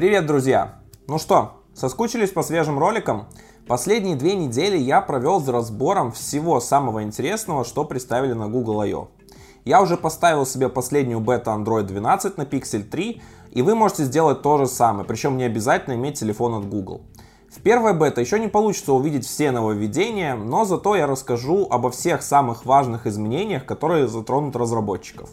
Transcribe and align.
Привет, 0.00 0.24
друзья! 0.24 0.76
Ну 1.08 1.18
что, 1.18 1.60
соскучились 1.74 2.30
по 2.30 2.42
свежим 2.42 2.78
роликам? 2.78 3.26
Последние 3.66 4.16
две 4.16 4.34
недели 4.34 4.78
я 4.78 5.02
провел 5.02 5.40
за 5.40 5.52
разбором 5.52 6.10
всего 6.10 6.58
самого 6.58 7.02
интересного, 7.02 7.66
что 7.66 7.84
представили 7.84 8.32
на 8.32 8.48
Google 8.48 8.80
I.O. 8.80 9.08
Я 9.66 9.82
уже 9.82 9.98
поставил 9.98 10.46
себе 10.46 10.70
последнюю 10.70 11.20
бета 11.20 11.50
Android 11.50 11.82
12 11.82 12.38
на 12.38 12.42
Pixel 12.44 12.84
3, 12.84 13.22
и 13.50 13.60
вы 13.60 13.74
можете 13.74 14.04
сделать 14.04 14.40
то 14.40 14.56
же 14.56 14.68
самое, 14.68 15.04
причем 15.04 15.36
не 15.36 15.44
обязательно 15.44 15.92
иметь 15.92 16.18
телефон 16.18 16.54
от 16.54 16.66
Google. 16.66 17.02
В 17.54 17.60
первой 17.60 17.92
бета 17.92 18.22
еще 18.22 18.40
не 18.40 18.48
получится 18.48 18.94
увидеть 18.94 19.26
все 19.26 19.50
нововведения, 19.50 20.34
но 20.34 20.64
зато 20.64 20.96
я 20.96 21.06
расскажу 21.06 21.68
обо 21.70 21.90
всех 21.90 22.22
самых 22.22 22.64
важных 22.64 23.06
изменениях, 23.06 23.66
которые 23.66 24.08
затронут 24.08 24.56
разработчиков. 24.56 25.28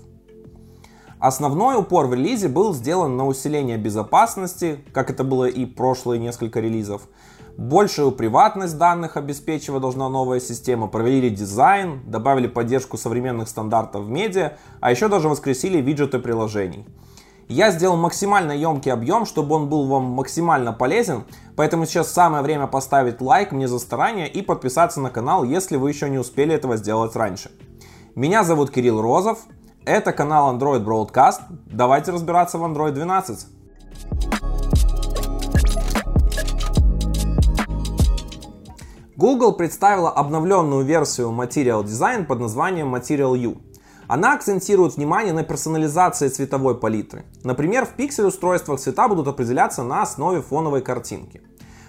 Основной 1.20 1.78
упор 1.78 2.06
в 2.06 2.14
релизе 2.14 2.48
был 2.48 2.76
сделан 2.76 3.18
на 3.18 3.26
усиление 3.26 3.78
безопасности, 3.78 4.80
как 4.94 5.10
это 5.10 5.24
было 5.24 5.46
и 5.46 5.66
прошлые 5.66 6.20
несколько 6.20 6.60
релизов. 6.60 7.08
Большую 7.58 8.12
приватность 8.12 8.78
данных 8.78 9.18
обеспечивать 9.18 9.82
должна 9.82 10.10
новая 10.10 10.40
система, 10.40 10.88
проверили 10.88 11.30
дизайн, 11.30 12.02
добавили 12.06 12.46
поддержку 12.46 12.98
современных 12.98 13.50
стандартов 13.50 14.04
в 14.04 14.10
медиа, 14.10 14.58
а 14.80 14.92
еще 14.92 15.08
даже 15.08 15.28
воскресили 15.28 15.82
виджеты 15.82 16.20
приложений. 16.20 16.86
Я 17.48 17.72
сделал 17.72 17.98
максимально 17.98 18.52
емкий 18.52 18.92
объем, 18.92 19.26
чтобы 19.26 19.56
он 19.56 19.70
был 19.70 19.88
вам 19.88 20.04
максимально 20.04 20.72
полезен, 20.72 21.24
поэтому 21.56 21.88
сейчас 21.88 22.12
самое 22.12 22.44
время 22.44 22.68
поставить 22.68 23.22
лайк 23.22 23.52
мне 23.52 23.68
за 23.68 23.80
старание 23.80 24.30
и 24.30 24.44
подписаться 24.44 25.02
на 25.02 25.10
канал, 25.10 25.44
если 25.44 25.78
вы 25.78 25.90
еще 25.90 26.12
не 26.12 26.20
успели 26.20 26.54
этого 26.54 26.78
сделать 26.78 27.16
раньше. 27.16 27.50
Меня 28.14 28.44
зовут 28.44 28.70
Кирилл 28.70 29.02
Розов, 29.02 29.40
это 29.88 30.12
канал 30.12 30.54
Android 30.54 30.84
Broadcast, 30.84 31.40
давайте 31.66 32.12
разбираться 32.12 32.58
в 32.58 32.64
Android 32.64 32.92
12. 32.92 33.48
Google 39.16 39.54
представила 39.54 40.12
обновленную 40.12 40.84
версию 40.84 41.30
Material 41.30 41.84
Design 41.84 42.26
под 42.26 42.42
названием 42.42 42.94
Material 42.94 43.36
U. 43.38 43.58
Она 44.08 44.34
акцентирует 44.34 44.98
внимание 44.98 45.34
на 45.34 45.44
персонализации 45.44 46.28
цветовой 46.28 46.78
палитры. 46.78 47.24
Например, 47.44 47.86
в 47.86 47.98
Pixel 47.98 48.26
устройствах 48.26 48.80
цвета 48.80 49.08
будут 49.08 49.28
определяться 49.28 49.84
на 49.84 50.02
основе 50.02 50.42
фоновой 50.42 50.82
картинки. 50.82 51.42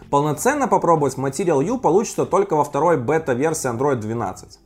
Полноценно 0.09 0.69
попробовать 0.69 1.17
Material 1.17 1.63
U 1.65 1.79
получится 1.79 2.25
только 2.25 2.55
во 2.57 2.65
второй 2.65 2.97
бета-версии 2.97 3.71
Android 3.71 3.97
12. 3.97 4.59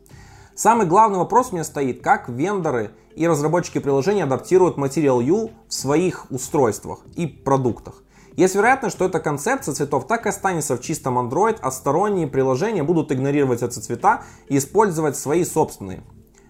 Самый 0.55 0.86
главный 0.86 1.19
вопрос 1.19 1.48
у 1.50 1.55
меня 1.55 1.64
стоит, 1.64 2.03
как 2.03 2.28
вендоры 2.28 2.91
и 3.17 3.27
разработчики 3.27 3.78
приложений 3.78 4.25
адаптируют 4.25 4.77
Material 4.77 5.22
U 5.22 5.50
в 5.67 5.72
своих 5.72 6.31
устройствах 6.31 7.00
и 7.17 7.27
продуктах. 7.27 8.03
Есть 8.36 8.55
вероятность, 8.55 8.97
что 8.97 9.06
эта 9.06 9.19
концепция 9.19 9.75
цветов 9.75 10.06
так 10.06 10.27
и 10.27 10.28
останется 10.28 10.77
в 10.77 10.81
чистом 10.81 11.19
Android, 11.19 11.59
а 11.61 11.70
сторонние 11.70 12.27
приложения 12.27 12.83
будут 12.83 13.12
игнорировать 13.12 13.62
эти 13.62 13.78
цвета 13.78 14.22
и 14.48 14.59
использовать 14.59 15.17
свои 15.17 15.44
собственные. 15.44 16.03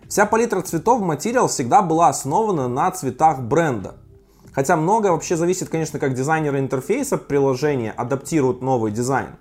Вся 0.08 0.26
палитра 0.26 0.60
цветов 0.62 1.00
в 1.00 1.10
Material 1.10 1.48
всегда 1.48 1.80
была 1.80 2.08
основана 2.08 2.68
на 2.68 2.90
цветах 2.90 3.40
бренда. 3.40 3.96
Хотя 4.52 4.76
многое 4.76 5.12
вообще 5.12 5.36
зависит, 5.36 5.70
конечно, 5.70 5.98
как 5.98 6.14
дизайнеры 6.14 6.58
интерфейса 6.58 7.18
приложения 7.18 7.92
адаптируют 7.92 8.62
новый 8.62 8.92
дизайн. 8.92 9.36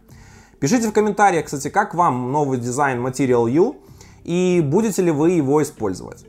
Пишите 0.59 0.87
в 0.87 0.93
комментариях, 0.93 1.45
кстати, 1.45 1.69
как 1.69 1.93
вам 1.93 2.31
новый 2.31 2.59
дизайн 2.59 3.05
Material 3.05 3.49
U 3.49 3.75
и 4.23 4.61
будете 4.63 5.01
ли 5.01 5.11
вы 5.11 5.31
его 5.31 5.61
использовать. 5.61 6.25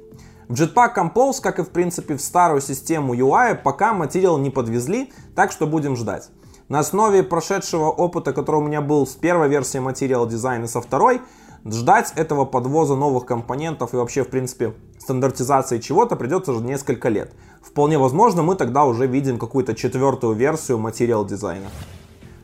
В 0.48 0.54
Jetpack 0.54 0.94
Compose, 0.96 1.40
как 1.40 1.58
и 1.58 1.62
в 1.62 1.70
принципе 1.70 2.16
в 2.16 2.20
старую 2.20 2.60
систему 2.60 3.14
UI, 3.14 3.54
пока 3.54 3.94
Material 3.94 4.40
не 4.40 4.50
подвезли, 4.50 5.12
так 5.34 5.52
что 5.52 5.66
будем 5.66 5.96
ждать. 5.96 6.28
На 6.68 6.80
основе 6.80 7.22
прошедшего 7.22 7.90
опыта, 7.90 8.32
который 8.32 8.56
у 8.56 8.64
меня 8.64 8.80
был 8.80 9.06
с 9.06 9.14
первой 9.14 9.48
версией 9.48 9.84
Material 9.84 10.28
Design 10.28 10.64
и 10.64 10.66
со 10.66 10.80
второй, 10.80 11.20
Ждать 11.64 12.12
этого 12.16 12.44
подвоза 12.44 12.96
новых 12.96 13.24
компонентов 13.24 13.94
и 13.94 13.96
вообще, 13.96 14.24
в 14.24 14.28
принципе, 14.28 14.74
стандартизации 14.98 15.78
чего-то 15.78 16.16
придется 16.16 16.50
уже 16.50 16.64
несколько 16.64 17.08
лет. 17.08 17.32
Вполне 17.62 17.98
возможно, 17.98 18.42
мы 18.42 18.56
тогда 18.56 18.84
уже 18.84 19.06
видим 19.06 19.38
какую-то 19.38 19.76
четвертую 19.76 20.34
версию 20.34 20.78
материал 20.78 21.24
дизайна. 21.24 21.68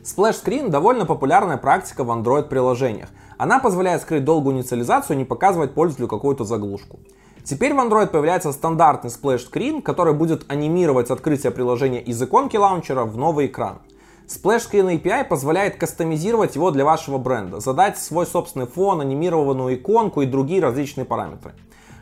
Screen 0.03 0.69
довольно 0.69 1.05
популярная 1.05 1.57
практика 1.57 2.03
в 2.03 2.09
Android 2.09 2.43
приложениях. 2.43 3.09
Она 3.37 3.59
позволяет 3.59 4.01
скрыть 4.01 4.23
долгую 4.23 4.55
инициализацию 4.55 5.15
и 5.15 5.19
не 5.19 5.25
показывать 5.25 5.73
пользователю 5.73 6.07
какую-то 6.07 6.43
заглушку. 6.43 6.99
Теперь 7.43 7.73
в 7.73 7.79
Android 7.79 8.07
появляется 8.07 8.51
стандартный 8.51 9.09
Screen, 9.09 9.81
который 9.81 10.13
будет 10.13 10.45
анимировать 10.51 11.09
открытие 11.09 11.51
приложения 11.51 12.01
из 12.01 12.21
иконки 12.21 12.57
лаунчера 12.57 13.05
в 13.05 13.17
новый 13.17 13.47
экран. 13.47 13.79
Splash 14.27 14.69
Screen 14.69 15.01
API 15.01 15.25
позволяет 15.25 15.77
кастомизировать 15.77 16.55
его 16.55 16.69
для 16.69 16.85
вашего 16.85 17.17
бренда, 17.17 17.59
задать 17.59 17.97
свой 17.97 18.27
собственный 18.27 18.67
фон, 18.67 19.01
анимированную 19.01 19.75
иконку 19.75 20.21
и 20.21 20.27
другие 20.27 20.61
различные 20.61 21.05
параметры. 21.05 21.55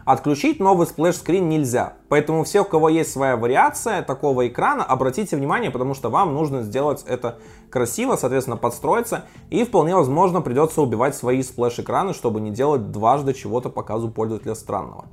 Отключить 0.07 0.61
новый 0.61 0.87
Screen 0.87 1.49
нельзя, 1.49 1.95
поэтому 2.07 2.45
все, 2.45 2.61
у 2.61 2.63
кого 2.63 2.87
есть 2.87 3.11
своя 3.11 3.35
вариация 3.35 4.01
такого 4.01 4.47
экрана, 4.47 4.85
обратите 4.85 5.35
внимание, 5.35 5.69
потому 5.69 5.93
что 5.93 6.09
вам 6.09 6.33
нужно 6.33 6.61
сделать 6.61 7.03
это 7.05 7.39
красиво, 7.69 8.15
соответственно 8.15 8.55
подстроиться, 8.55 9.25
и 9.49 9.65
вполне 9.65 9.95
возможно 9.95 10.39
придется 10.39 10.81
убивать 10.81 11.13
свои 11.13 11.43
splash 11.43 11.79
экраны, 11.79 12.13
чтобы 12.13 12.39
не 12.39 12.51
делать 12.51 12.89
дважды 12.93 13.33
чего-то 13.33 13.69
показывать 13.69 14.09
пользователю 14.09 14.55
странного. 14.55 15.07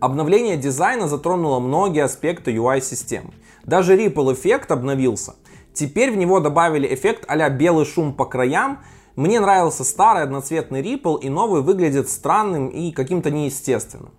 Обновление 0.00 0.56
дизайна 0.56 1.06
затронуло 1.06 1.60
многие 1.60 2.02
аспекты 2.02 2.52
UI-системы. 2.52 3.30
Даже 3.62 3.96
Ripple 3.96 4.32
эффект 4.32 4.72
обновился. 4.72 5.36
Теперь 5.72 6.10
в 6.10 6.16
него 6.16 6.40
добавили 6.40 6.92
эффект 6.92 7.26
а 7.28 7.48
белый 7.48 7.86
шум 7.86 8.12
по 8.12 8.24
краям. 8.24 8.80
Мне 9.14 9.40
нравился 9.40 9.84
старый 9.84 10.22
одноцветный 10.22 10.80
Ripple 10.80 11.20
и 11.20 11.28
новый 11.28 11.60
выглядит 11.60 12.08
странным 12.08 12.68
и 12.68 12.92
каким-то 12.92 13.30
неестественным. 13.30 14.10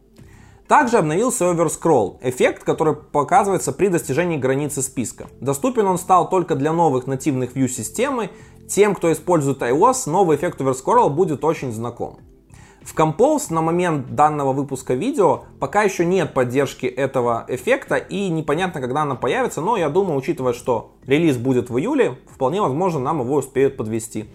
Также 0.67 0.97
обновился 0.97 1.45
Overscroll, 1.45 2.17
эффект, 2.21 2.63
который 2.63 2.95
показывается 2.95 3.73
при 3.73 3.87
достижении 3.87 4.37
границы 4.37 4.81
списка. 4.83 5.27
Доступен 5.41 5.87
он 5.87 5.97
стал 5.97 6.29
только 6.29 6.55
для 6.55 6.71
новых 6.71 7.07
нативных 7.07 7.55
View 7.55 7.67
системы. 7.67 8.29
Тем, 8.69 8.93
кто 8.95 9.11
использует 9.11 9.61
iOS, 9.61 10.09
новый 10.09 10.37
эффект 10.37 10.61
Overscroll 10.61 11.09
будет 11.09 11.43
очень 11.43 11.71
знаком. 11.71 12.19
В 12.83 12.95
Compose 12.95 13.51
на 13.51 13.61
момент 13.61 14.13
данного 14.13 14.53
выпуска 14.53 14.93
видео 14.93 15.43
пока 15.59 15.83
еще 15.83 16.05
нет 16.05 16.33
поддержки 16.33 16.85
этого 16.85 17.45
эффекта 17.47 17.95
и 17.95 18.29
непонятно, 18.29 18.81
когда 18.81 19.03
она 19.03 19.15
появится, 19.15 19.61
но 19.61 19.77
я 19.77 19.89
думаю, 19.89 20.17
учитывая, 20.17 20.53
что 20.53 20.91
релиз 21.05 21.37
будет 21.37 21.69
в 21.69 21.77
июле, 21.77 22.19
вполне 22.29 22.61
возможно 22.61 22.99
нам 22.99 23.21
его 23.21 23.35
успеют 23.35 23.77
подвести. 23.77 24.29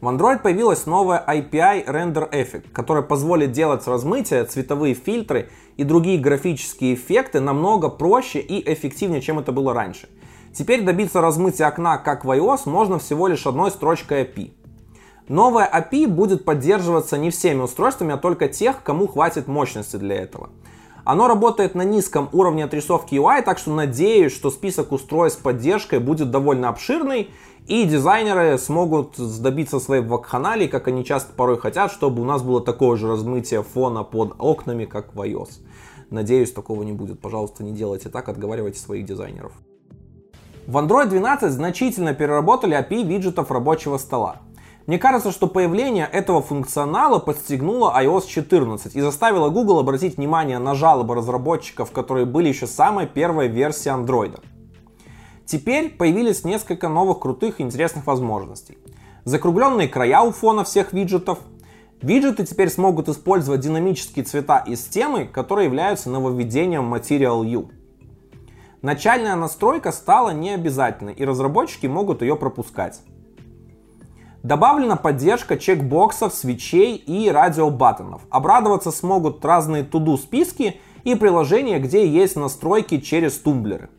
В 0.00 0.08
Android 0.08 0.38
появилась 0.40 0.86
новая 0.86 1.22
API 1.26 1.84
Render 1.86 2.30
Effect, 2.30 2.70
которая 2.72 3.02
позволит 3.02 3.52
делать 3.52 3.86
размытие, 3.86 4.44
цветовые 4.44 4.94
фильтры 4.94 5.50
и 5.76 5.84
другие 5.84 6.18
графические 6.18 6.94
эффекты 6.94 7.40
намного 7.40 7.90
проще 7.90 8.40
и 8.40 8.72
эффективнее, 8.72 9.20
чем 9.20 9.38
это 9.38 9.52
было 9.52 9.74
раньше. 9.74 10.08
Теперь 10.54 10.82
добиться 10.84 11.20
размытия 11.20 11.66
окна, 11.66 11.98
как 11.98 12.24
в 12.24 12.30
iOS, 12.30 12.62
можно 12.64 12.98
всего 12.98 13.28
лишь 13.28 13.46
одной 13.46 13.70
строчкой 13.70 14.24
API. 14.24 14.52
Новая 15.28 15.68
API 15.70 16.06
будет 16.08 16.46
поддерживаться 16.46 17.18
не 17.18 17.30
всеми 17.30 17.60
устройствами, 17.60 18.14
а 18.14 18.16
только 18.16 18.48
тех, 18.48 18.82
кому 18.82 19.06
хватит 19.06 19.48
мощности 19.48 19.96
для 19.96 20.16
этого. 20.16 20.48
Оно 21.04 21.28
работает 21.28 21.74
на 21.74 21.82
низком 21.82 22.28
уровне 22.32 22.64
отрисовки 22.64 23.14
UI, 23.14 23.42
так 23.42 23.58
что 23.58 23.72
надеюсь, 23.72 24.32
что 24.32 24.50
список 24.50 24.92
устройств 24.92 25.40
с 25.40 25.42
поддержкой 25.42 25.98
будет 25.98 26.30
довольно 26.30 26.68
обширный, 26.68 27.30
и 27.66 27.84
дизайнеры 27.84 28.58
смогут 28.58 29.14
добиться 29.40 29.78
своей 29.78 30.02
вакханалии, 30.02 30.66
как 30.66 30.88
они 30.88 31.04
часто 31.04 31.32
порой 31.32 31.58
хотят, 31.58 31.92
чтобы 31.92 32.22
у 32.22 32.24
нас 32.24 32.42
было 32.42 32.60
такое 32.60 32.96
же 32.96 33.08
размытие 33.08 33.62
фона 33.62 34.02
под 34.02 34.34
окнами, 34.38 34.86
как 34.86 35.14
в 35.14 35.20
iOS. 35.20 35.60
Надеюсь, 36.10 36.52
такого 36.52 36.82
не 36.82 36.92
будет. 36.92 37.20
Пожалуйста, 37.20 37.62
не 37.62 37.72
делайте 37.72 38.08
так, 38.08 38.28
отговаривайте 38.28 38.80
своих 38.80 39.04
дизайнеров. 39.04 39.52
В 40.66 40.76
Android 40.76 41.08
12 41.08 41.50
значительно 41.52 42.14
переработали 42.14 42.76
API 42.76 43.04
виджетов 43.04 43.50
рабочего 43.50 43.98
стола. 43.98 44.36
Мне 44.90 44.98
кажется, 44.98 45.30
что 45.30 45.46
появление 45.46 46.04
этого 46.04 46.42
функционала 46.42 47.20
подстегнуло 47.20 47.94
iOS 47.96 48.26
14 48.26 48.96
и 48.96 49.00
заставило 49.00 49.48
Google 49.48 49.78
обратить 49.78 50.16
внимание 50.16 50.58
на 50.58 50.74
жалобы 50.74 51.14
разработчиков, 51.14 51.92
которые 51.92 52.26
были 52.26 52.48
еще 52.48 52.66
самой 52.66 53.06
первой 53.06 53.46
версии 53.46 53.88
Android. 53.88 54.42
Теперь 55.46 55.90
появились 55.90 56.42
несколько 56.42 56.88
новых 56.88 57.20
крутых 57.20 57.60
и 57.60 57.62
интересных 57.62 58.04
возможностей. 58.04 58.78
Закругленные 59.24 59.86
края 59.86 60.22
у 60.22 60.32
фона 60.32 60.64
всех 60.64 60.92
виджетов. 60.92 61.38
Виджеты 62.02 62.44
теперь 62.44 62.68
смогут 62.68 63.08
использовать 63.08 63.60
динамические 63.60 64.24
цвета 64.24 64.58
из 64.58 64.82
темы, 64.82 65.24
которые 65.24 65.66
являются 65.66 66.10
нововведением 66.10 66.92
Material 66.92 67.46
U. 67.46 67.70
Начальная 68.82 69.36
настройка 69.36 69.92
стала 69.92 70.30
необязательной, 70.30 71.12
и 71.12 71.24
разработчики 71.24 71.86
могут 71.86 72.22
ее 72.22 72.34
пропускать. 72.34 73.02
Добавлена 74.42 74.96
поддержка 74.96 75.58
чекбоксов, 75.58 76.32
свечей 76.32 76.96
и 76.96 77.30
радиобаттонов. 77.30 78.22
Обрадоваться 78.30 78.90
смогут 78.90 79.44
разные 79.44 79.84
туду 79.84 80.16
списки 80.16 80.80
и 81.04 81.14
приложения, 81.14 81.78
где 81.78 82.06
есть 82.08 82.36
настройки 82.36 83.00
через 83.00 83.38
тумблеры. 83.38 83.90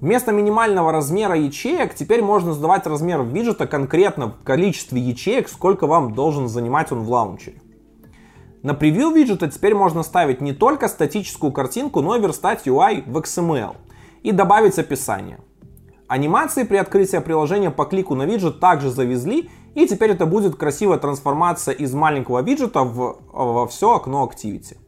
Вместо 0.00 0.32
минимального 0.32 0.92
размера 0.92 1.34
ячеек 1.34 1.94
теперь 1.94 2.22
можно 2.22 2.52
задавать 2.52 2.86
размер 2.86 3.22
виджета 3.22 3.66
конкретно 3.66 4.28
в 4.28 4.44
количестве 4.44 5.00
ячеек, 5.00 5.48
сколько 5.48 5.86
вам 5.86 6.14
должен 6.14 6.46
занимать 6.46 6.92
он 6.92 7.00
в 7.00 7.10
лаунчере. 7.10 7.60
На 8.62 8.74
превью 8.74 9.10
виджета 9.10 9.48
теперь 9.48 9.74
можно 9.74 10.02
ставить 10.02 10.40
не 10.40 10.52
только 10.52 10.88
статическую 10.88 11.52
картинку, 11.52 12.02
но 12.02 12.16
и 12.16 12.20
верстать 12.20 12.66
UI 12.66 13.02
в 13.10 13.16
XML 13.16 13.76
и 14.22 14.30
добавить 14.30 14.78
описание. 14.78 15.38
Анимации 16.08 16.62
при 16.62 16.78
открытии 16.78 17.18
приложения 17.18 17.70
по 17.70 17.84
клику 17.84 18.14
на 18.14 18.22
виджет 18.22 18.60
также 18.60 18.90
завезли, 18.90 19.50
и 19.74 19.86
теперь 19.86 20.12
это 20.12 20.24
будет 20.24 20.56
красивая 20.56 20.96
трансформация 20.96 21.74
из 21.74 21.92
маленького 21.92 22.40
виджета 22.40 22.82
в, 22.82 23.18
во 23.30 23.66
все 23.66 23.94
окно 23.94 24.26
Activity. 24.26 24.78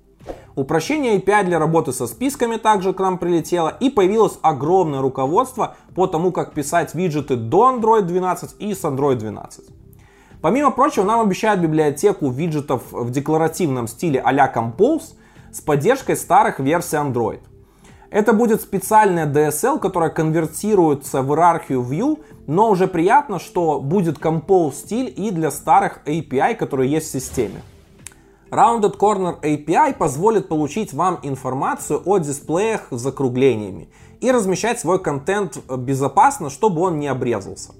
Упрощение 0.56 1.18
API 1.18 1.44
для 1.44 1.58
работы 1.58 1.92
со 1.92 2.06
списками 2.06 2.56
также 2.56 2.94
к 2.94 2.98
нам 2.98 3.18
прилетело 3.18 3.68
и 3.68 3.90
появилось 3.90 4.38
огромное 4.40 5.02
руководство 5.02 5.76
по 5.94 6.06
тому, 6.06 6.32
как 6.32 6.54
писать 6.54 6.94
виджеты 6.94 7.36
до 7.36 7.70
Android 7.70 8.02
12 8.02 8.56
и 8.58 8.74
с 8.74 8.82
Android 8.84 9.16
12. 9.16 9.64
Помимо 10.40 10.70
прочего, 10.70 11.04
нам 11.04 11.20
обещают 11.20 11.60
библиотеку 11.60 12.30
виджетов 12.30 12.82
в 12.92 13.10
декларативном 13.10 13.88
стиле 13.88 14.20
а-ля 14.20 14.50
Compose 14.52 15.14
с 15.52 15.60
поддержкой 15.60 16.16
старых 16.16 16.60
версий 16.60 16.96
Android. 16.96 17.40
Это 18.10 18.32
будет 18.32 18.60
специальная 18.60 19.24
DSL, 19.24 19.78
которая 19.78 20.10
конвертируется 20.10 21.22
в 21.22 21.30
иерархию 21.30 21.82
View, 21.82 22.18
но 22.48 22.68
уже 22.68 22.88
приятно, 22.88 23.38
что 23.38 23.80
будет 23.80 24.18
Compose 24.18 24.74
стиль 24.74 25.14
и 25.16 25.30
для 25.30 25.52
старых 25.52 26.00
API, 26.06 26.56
которые 26.56 26.90
есть 26.90 27.08
в 27.08 27.12
системе. 27.12 27.62
Rounded 28.50 28.98
Corner 28.98 29.40
API 29.40 29.94
позволит 29.94 30.48
получить 30.48 30.92
вам 30.92 31.20
информацию 31.22 32.02
о 32.04 32.18
дисплеях 32.18 32.88
с 32.90 33.00
закруглениями 33.00 33.88
и 34.20 34.32
размещать 34.32 34.80
свой 34.80 35.00
контент 35.00 35.58
безопасно, 35.68 36.50
чтобы 36.50 36.80
он 36.80 36.98
не 36.98 37.06
обрезался. 37.06 37.74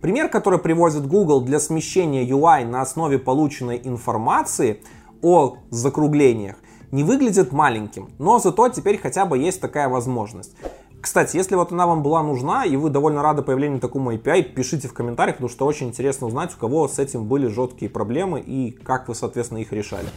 Пример, 0.00 0.28
который 0.28 0.58
приводит 0.58 1.06
Google 1.06 1.42
для 1.42 1.60
смещения 1.60 2.26
UI 2.26 2.64
на 2.64 2.82
основе 2.82 3.20
полученной 3.20 3.80
информации 3.84 4.82
о 5.22 5.58
закруглениях, 5.70 6.56
не 6.90 7.04
выглядит 7.04 7.52
маленьким, 7.52 8.10
но 8.18 8.38
зато 8.38 8.68
теперь 8.68 8.98
хотя 8.98 9.26
бы 9.26 9.38
есть 9.38 9.60
такая 9.60 9.88
возможность. 9.88 10.52
Кстати, 11.00 11.36
если 11.36 11.54
вот 11.54 11.70
она 11.70 11.86
вам 11.86 12.02
была 12.02 12.22
нужна, 12.22 12.64
и 12.64 12.74
вы 12.76 12.90
довольно 12.90 13.22
рады 13.22 13.42
появлению 13.42 13.78
такому 13.78 14.12
API, 14.14 14.42
пишите 14.42 14.88
в 14.88 14.92
комментариях, 14.92 15.36
потому 15.36 15.48
что 15.48 15.66
очень 15.66 15.88
интересно 15.88 16.26
узнать, 16.26 16.52
у 16.54 16.58
кого 16.58 16.88
с 16.88 16.98
этим 16.98 17.26
были 17.26 17.46
жесткие 17.46 17.90
проблемы 17.90 18.40
и 18.40 18.72
как 18.72 19.06
вы, 19.08 19.14
соответственно, 19.14 19.58
их 19.58 19.72
решали. 19.72 20.08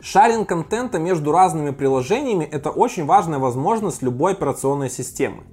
Шаринг 0.00 0.48
контента 0.48 0.98
между 0.98 1.32
разными 1.32 1.70
приложениями– 1.70 2.44
это 2.52 2.70
очень 2.70 3.06
важная 3.06 3.38
возможность 3.38 4.02
любой 4.02 4.32
операционной 4.32 4.90
системы. 4.90 5.44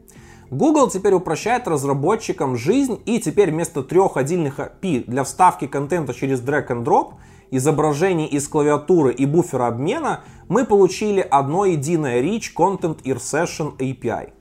Google 0.51 0.89
теперь 0.89 1.13
упрощает 1.13 1.67
разработчикам 1.67 2.55
жизнь 2.55 3.01
и 3.05 3.19
теперь 3.19 3.51
вместо 3.51 3.83
трех 3.83 4.17
отдельных 4.17 4.59
API 4.59 5.05
для 5.07 5.23
вставки 5.23 5.65
контента 5.65 6.13
через 6.13 6.41
drag 6.41 6.67
and 6.67 6.83
drop, 6.83 7.13
изображений 7.55 8.25
из 8.25 8.47
клавиатуры 8.47 9.13
и 9.13 9.25
буфера 9.25 9.67
обмена, 9.67 10.21
мы 10.47 10.65
получили 10.65 11.21
одно 11.21 11.65
единое 11.65 12.21
Rich 12.21 12.53
Content 12.57 13.03
Insertion 13.03 13.77
API. 13.77 14.31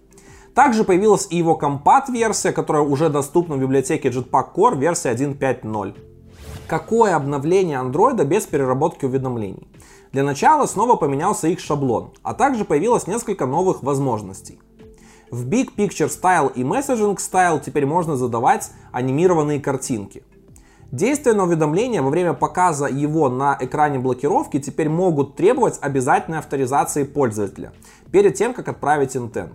Также 0.55 0.85
появилась 0.85 1.27
и 1.31 1.37
его 1.37 1.55
компат-версия, 1.55 2.53
которая 2.53 2.83
уже 2.83 3.09
доступна 3.09 3.57
в 3.57 3.61
библиотеке 3.61 4.09
Jetpack 4.09 4.55
Core 4.55 4.79
версия 4.79 5.13
1.5.0. 5.13 5.95
Какое 6.67 7.15
обновление 7.17 7.79
Android 7.79 8.23
без 8.25 8.47
переработки 8.47 9.05
уведомлений? 9.05 9.69
Для 10.13 10.23
начала 10.23 10.67
снова 10.67 10.97
поменялся 10.97 11.49
их 11.49 11.61
шаблон, 11.61 12.13
а 12.23 12.35
также 12.35 12.65
появилось 12.65 13.07
несколько 13.07 13.47
новых 13.47 13.83
возможностей. 13.83 14.59
В 15.31 15.49
Big 15.49 15.75
Picture 15.75 16.09
Style 16.09 16.53
и 16.55 16.63
Messaging 16.63 17.17
Style 17.17 17.63
теперь 17.65 17.87
можно 17.87 18.17
задавать 18.17 18.71
анимированные 18.93 19.61
картинки. 19.61 20.23
Действия 20.93 21.33
на 21.33 21.45
уведомления 21.45 22.03
во 22.03 22.11
время 22.11 22.35
показа 22.35 22.87
его 22.87 23.31
на 23.31 23.57
экране 23.59 23.99
блокировки 23.99 24.61
теперь 24.61 24.91
могут 24.91 25.37
требовать 25.37 25.79
обязательной 25.81 26.39
авторизации 26.39 27.05
пользователя 27.05 27.73
перед 28.11 28.35
тем, 28.35 28.53
как 28.53 28.69
отправить 28.69 29.17
интент. 29.17 29.55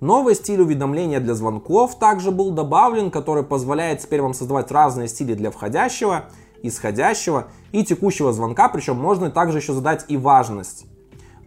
Новый 0.00 0.34
стиль 0.34 0.62
уведомления 0.62 1.20
для 1.20 1.34
звонков 1.34 1.98
также 1.98 2.30
был 2.30 2.52
добавлен, 2.52 3.10
который 3.10 3.42
позволяет 3.42 4.00
теперь 4.00 4.22
вам 4.22 4.32
создавать 4.32 4.72
разные 4.72 5.08
стили 5.08 5.34
для 5.34 5.50
входящего, 5.50 6.30
исходящего 6.62 7.48
и 7.72 7.84
текущего 7.84 8.32
звонка, 8.32 8.70
причем 8.70 8.96
можно 8.96 9.30
также 9.30 9.58
еще 9.58 9.74
задать 9.74 10.06
и 10.08 10.16
важность. 10.16 10.86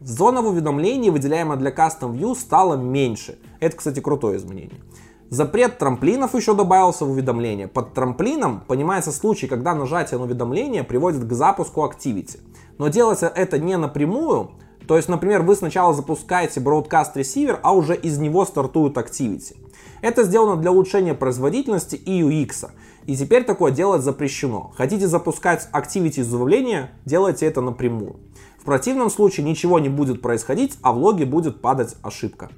Зона 0.02 0.44
в 0.44 0.48
уведомлении, 0.50 1.10
выделяемая 1.10 1.58
для 1.58 1.72
Custom 1.72 2.16
View, 2.16 2.36
стала 2.36 2.76
меньше. 2.76 3.40
Это, 3.60 3.76
кстати, 3.76 4.02
крутое 4.02 4.38
изменение. 4.38 4.82
Запрет 5.30 5.80
трамплинов 5.80 6.36
еще 6.36 6.54
добавился 6.54 7.04
в 7.04 7.12
уведомление. 7.12 7.68
Под 7.68 7.94
трамплином 7.94 8.62
понимается 8.68 9.12
случай, 9.12 9.48
когда 9.48 9.74
нажатие 9.74 10.20
на 10.20 10.26
уведомление 10.26 10.84
приводит 10.84 11.24
к 11.28 11.34
запуску 11.34 11.82
Activity. 11.82 12.40
Но 12.78 12.90
делается 12.90 13.28
это 13.28 13.58
не 13.58 13.76
напрямую, 13.78 14.52
то 14.88 14.98
есть, 14.98 15.10
например, 15.10 15.42
вы 15.42 15.56
сначала 15.56 15.94
запускаете 15.94 16.60
Broadcast 16.60 17.16
Receiver, 17.16 17.60
а 17.64 17.74
уже 17.74 17.96
из 17.96 18.20
него 18.20 18.46
стартуют 18.46 18.98
Activity. 18.98 19.56
Это 20.02 20.24
сделано 20.24 20.62
для 20.62 20.72
улучшения 20.72 21.16
производительности 21.16 21.96
и 21.96 22.22
UX. 22.22 22.70
И 23.08 23.16
теперь 23.16 23.44
такое 23.44 23.72
делать 23.72 24.04
запрещено. 24.04 24.74
Хотите 24.78 25.08
запускать 25.08 25.68
Activity 25.74 26.20
из 26.20 26.32
уведомления, 26.32 26.92
делайте 27.06 27.48
это 27.48 27.62
напрямую. 27.62 28.18
В 28.60 28.66
противном 28.66 29.10
случае 29.10 29.46
ничего 29.46 29.80
не 29.80 29.90
будет 29.90 30.22
происходить, 30.22 30.78
а 30.82 30.92
в 30.92 30.98
логе 30.98 31.26
будет 31.26 31.62
падать 31.62 31.96
ошибка. 32.02 32.50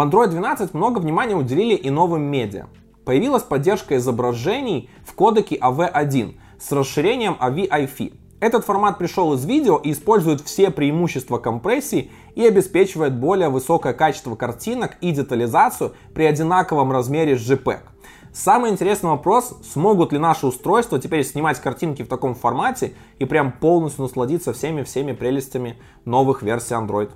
В 0.00 0.02
Android 0.02 0.28
12 0.28 0.72
много 0.72 0.98
внимания 0.98 1.36
уделили 1.36 1.74
и 1.74 1.90
новым 1.90 2.22
медиа. 2.22 2.68
Появилась 3.04 3.42
поддержка 3.42 3.98
изображений 3.98 4.88
в 5.04 5.12
кодеке 5.12 5.56
AV1 5.56 6.38
с 6.58 6.72
расширением 6.72 7.36
AVIFI. 7.38 8.14
Этот 8.40 8.64
формат 8.64 8.96
пришел 8.96 9.34
из 9.34 9.44
видео 9.44 9.76
и 9.76 9.92
использует 9.92 10.40
все 10.40 10.70
преимущества 10.70 11.36
компрессии 11.36 12.10
и 12.34 12.46
обеспечивает 12.46 13.14
более 13.14 13.50
высокое 13.50 13.92
качество 13.92 14.36
картинок 14.36 14.96
и 15.02 15.12
детализацию 15.12 15.92
при 16.14 16.24
одинаковом 16.24 16.92
размере 16.92 17.36
с 17.36 17.42
JPEG. 17.42 17.80
Самый 18.32 18.70
интересный 18.70 19.10
вопрос, 19.10 19.54
смогут 19.70 20.14
ли 20.14 20.18
наши 20.18 20.46
устройства 20.46 20.98
теперь 20.98 21.24
снимать 21.24 21.60
картинки 21.60 22.04
в 22.04 22.08
таком 22.08 22.34
формате 22.34 22.94
и 23.18 23.26
прям 23.26 23.52
полностью 23.52 24.04
насладиться 24.04 24.54
всеми-всеми 24.54 25.12
прелестями 25.12 25.76
новых 26.06 26.40
версий 26.40 26.72
Android. 26.72 27.10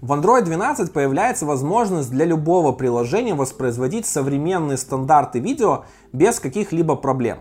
В 0.00 0.12
Android 0.12 0.44
12 0.44 0.92
появляется 0.94 1.44
возможность 1.44 2.10
для 2.10 2.24
любого 2.24 2.72
приложения 2.72 3.34
воспроизводить 3.34 4.06
современные 4.06 4.78
стандарты 4.78 5.40
видео 5.40 5.84
без 6.14 6.40
каких-либо 6.40 6.96
проблем. 6.96 7.40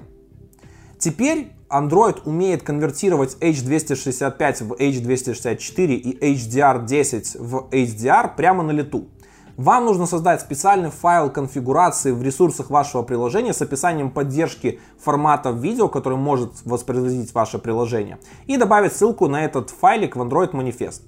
Теперь 0.98 1.54
Android 1.70 2.22
умеет 2.26 2.64
конвертировать 2.64 3.38
H265 3.40 4.64
в 4.66 4.74
H264 4.74 5.94
и 5.94 6.34
HDR10 6.34 7.42
в 7.42 7.70
HDR 7.72 8.36
прямо 8.36 8.64
на 8.64 8.72
лету. 8.72 9.08
Вам 9.56 9.86
нужно 9.86 10.06
создать 10.06 10.42
специальный 10.42 10.90
файл 10.90 11.30
конфигурации 11.30 12.12
в 12.12 12.22
ресурсах 12.22 12.70
вашего 12.70 13.04
приложения 13.04 13.54
с 13.54 13.62
описанием 13.62 14.12
поддержки 14.12 14.82
формата 15.00 15.52
видео, 15.52 15.88
который 15.88 16.18
может 16.18 16.52
воспроизводить 16.66 17.34
ваше 17.34 17.58
приложение, 17.58 18.20
и 18.48 18.58
добавить 18.58 18.94
ссылку 18.94 19.28
на 19.30 19.46
этот 19.46 19.70
файлик 19.70 20.18
в 20.18 20.22
Android 20.22 20.52
Manifest. 20.52 21.02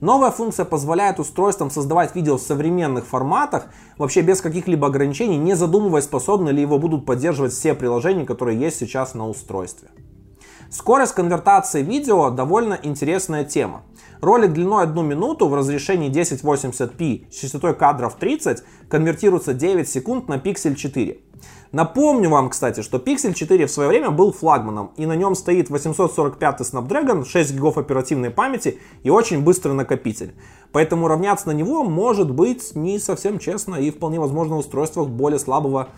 Новая 0.00 0.30
функция 0.30 0.64
позволяет 0.64 1.18
устройствам 1.18 1.70
создавать 1.70 2.14
видео 2.14 2.36
в 2.36 2.42
современных 2.42 3.04
форматах, 3.04 3.66
вообще 3.96 4.20
без 4.20 4.40
каких-либо 4.40 4.86
ограничений, 4.86 5.38
не 5.38 5.54
задумываясь, 5.54 6.04
способны 6.04 6.50
ли 6.50 6.60
его 6.60 6.78
будут 6.78 7.04
поддерживать 7.04 7.52
все 7.52 7.74
приложения, 7.74 8.24
которые 8.24 8.60
есть 8.60 8.78
сейчас 8.78 9.14
на 9.14 9.28
устройстве. 9.28 9.88
Скорость 10.70 11.14
конвертации 11.14 11.82
видео 11.82 12.30
довольно 12.30 12.78
интересная 12.80 13.44
тема. 13.44 13.82
Ролик 14.20 14.52
длиной 14.52 14.84
1 14.84 15.06
минуту 15.06 15.48
в 15.48 15.54
разрешении 15.54 16.10
1080p 16.10 17.30
с 17.30 17.34
частотой 17.34 17.74
кадров 17.74 18.16
30 18.16 18.64
конвертируется 18.88 19.54
9 19.54 19.88
секунд 19.88 20.28
на 20.28 20.38
Pixel 20.38 20.74
4. 20.74 21.18
Напомню 21.70 22.30
вам, 22.30 22.50
кстати, 22.50 22.80
что 22.80 22.98
Pixel 22.98 23.34
4 23.34 23.66
в 23.66 23.70
свое 23.70 23.88
время 23.88 24.10
был 24.10 24.32
флагманом, 24.32 24.90
и 24.96 25.06
на 25.06 25.14
нем 25.14 25.34
стоит 25.34 25.70
845 25.70 26.60
Snapdragon, 26.62 27.24
6 27.24 27.54
гигов 27.54 27.78
оперативной 27.78 28.30
памяти 28.30 28.78
и 29.02 29.10
очень 29.10 29.42
быстрый 29.42 29.74
накопитель. 29.74 30.34
Поэтому 30.72 31.06
равняться 31.06 31.46
на 31.48 31.52
него 31.52 31.84
может 31.84 32.30
быть 32.30 32.74
не 32.74 32.98
совсем 32.98 33.38
честно, 33.38 33.76
и 33.76 33.90
вполне 33.90 34.18
возможно 34.18 34.56
в 34.56 34.58
устройствах 34.58 35.08
более 35.08 35.38
слабого 35.38 35.90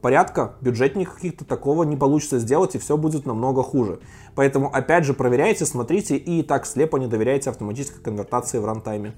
порядка, 0.00 0.54
бюджетных 0.60 1.14
каких-то 1.14 1.44
такого 1.44 1.84
не 1.84 1.96
получится 1.96 2.38
сделать, 2.38 2.74
и 2.74 2.78
все 2.78 2.96
будет 2.96 3.26
намного 3.26 3.62
хуже. 3.62 4.00
Поэтому, 4.34 4.70
опять 4.72 5.04
же, 5.04 5.14
проверяйте, 5.14 5.66
смотрите, 5.66 6.16
и 6.16 6.42
так 6.42 6.66
слепо 6.66 6.96
не 6.96 7.06
доверяйте 7.06 7.50
автоматической 7.50 8.02
конвертации 8.02 8.58
в 8.58 8.64
рантайме. 8.64 9.14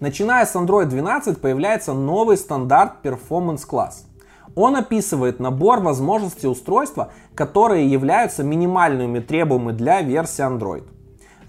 Начиная 0.00 0.46
с 0.46 0.54
Android 0.54 0.86
12 0.86 1.40
появляется 1.40 1.92
новый 1.92 2.36
стандарт 2.36 3.04
Performance 3.04 3.68
Class– 3.68 3.92
он 4.54 4.76
описывает 4.76 5.40
набор 5.40 5.80
возможностей 5.80 6.48
устройства, 6.48 7.12
которые 7.34 7.90
являются 7.90 8.42
минимальными 8.42 9.20
требованиями 9.20 9.76
для 9.76 10.02
версии 10.02 10.42
Android. 10.42 10.84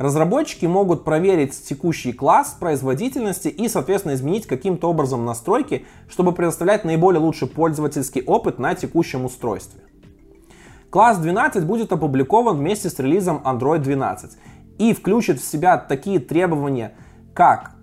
Разработчики 0.02 0.66
могут 0.66 1.04
проверить 1.04 1.54
текущий 1.64 2.12
класс 2.12 2.58
производительности 2.60 3.50
и, 3.50 3.68
соответственно, 3.68 4.16
изменить 4.16 4.48
каким-то 4.48 4.90
образом 4.90 5.26
настройки, 5.26 5.86
чтобы 6.10 6.32
предоставлять 6.32 6.84
наиболее 6.84 7.22
лучший 7.22 7.48
пользовательский 7.48 8.24
опыт 8.24 8.58
на 8.58 8.74
текущем 8.74 9.26
устройстве. 9.26 9.80
Класс 10.90 11.20
12 11.20 11.68
будет 11.68 11.92
опубликован 11.92 12.58
вместе 12.58 12.90
с 12.90 12.98
релизом 12.98 13.44
Android 13.46 13.78
12 13.78 14.38
и 14.80 14.96
включит 14.96 15.40
в 15.40 15.46
себя 15.46 15.78
такие 15.78 16.20
требования, 16.20 16.96
как 17.36 17.74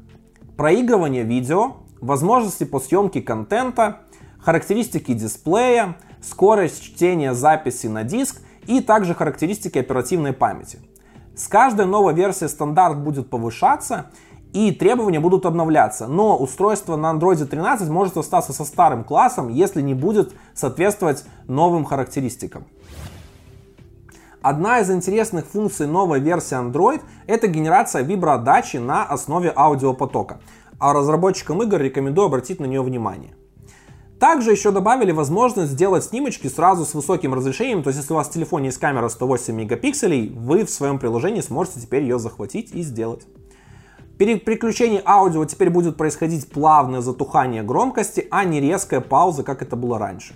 проигрывание 0.56 1.22
видео, 1.22 1.76
возможности 2.00 2.64
по 2.64 2.80
съемке 2.80 3.22
контента, 3.22 4.00
характеристики 4.40 5.12
дисплея, 5.14 5.96
скорость 6.20 6.82
чтения 6.82 7.32
записи 7.32 7.86
на 7.86 8.02
диск 8.02 8.42
и 8.66 8.80
также 8.80 9.14
характеристики 9.14 9.78
оперативной 9.78 10.32
памяти. 10.32 10.80
С 11.38 11.46
каждой 11.46 11.86
новой 11.86 12.14
версией 12.14 12.48
стандарт 12.48 12.98
будет 12.98 13.30
повышаться 13.30 14.06
и 14.52 14.72
требования 14.72 15.20
будут 15.20 15.46
обновляться, 15.46 16.08
но 16.08 16.36
устройство 16.36 16.96
на 16.96 17.12
Android 17.12 17.44
13 17.44 17.88
может 17.90 18.16
остаться 18.16 18.52
со 18.52 18.64
старым 18.64 19.04
классом, 19.04 19.48
если 19.48 19.80
не 19.80 19.94
будет 19.94 20.32
соответствовать 20.52 21.24
новым 21.46 21.84
характеристикам. 21.84 22.64
Одна 24.42 24.80
из 24.80 24.90
интересных 24.90 25.46
функций 25.46 25.86
новой 25.86 26.18
версии 26.18 26.56
Android– 26.56 27.02
это 27.28 27.46
генерация 27.46 28.02
виброотдачи 28.02 28.78
на 28.78 29.04
основе 29.04 29.52
аудиопотока. 29.54 30.40
А 30.80 30.92
разработчикам 30.92 31.62
игр 31.62 31.78
рекомендую 31.78 32.26
обратить 32.26 32.58
на 32.58 32.64
нее 32.64 32.82
внимание. 32.82 33.34
Также 34.18 34.50
еще 34.50 34.72
добавили 34.72 35.12
возможность 35.12 35.72
сделать 35.72 36.04
снимочки 36.04 36.48
сразу 36.48 36.84
с 36.84 36.94
высоким 36.94 37.34
разрешением, 37.34 37.84
то 37.84 37.90
есть 37.90 38.00
если 38.00 38.12
у 38.12 38.16
вас 38.16 38.28
в 38.28 38.32
телефоне 38.32 38.66
есть 38.66 38.78
камера 38.78 39.08
108 39.08 39.54
мегапикселей, 39.54 40.30
вы 40.30 40.64
в 40.64 40.70
своем 40.70 40.98
приложении 40.98 41.40
сможете 41.40 41.80
теперь 41.80 42.02
ее 42.02 42.18
захватить 42.18 42.74
и 42.74 42.82
сделать. 42.82 43.26
При 44.18 44.36
переключении 44.36 45.00
аудио 45.04 45.44
теперь 45.44 45.70
будет 45.70 45.96
происходить 45.96 46.50
плавное 46.50 47.00
затухание 47.00 47.62
громкости, 47.62 48.26
а 48.32 48.44
не 48.44 48.60
резкая 48.60 49.00
пауза, 49.00 49.44
как 49.44 49.62
это 49.62 49.76
было 49.76 50.00
раньше. 50.00 50.34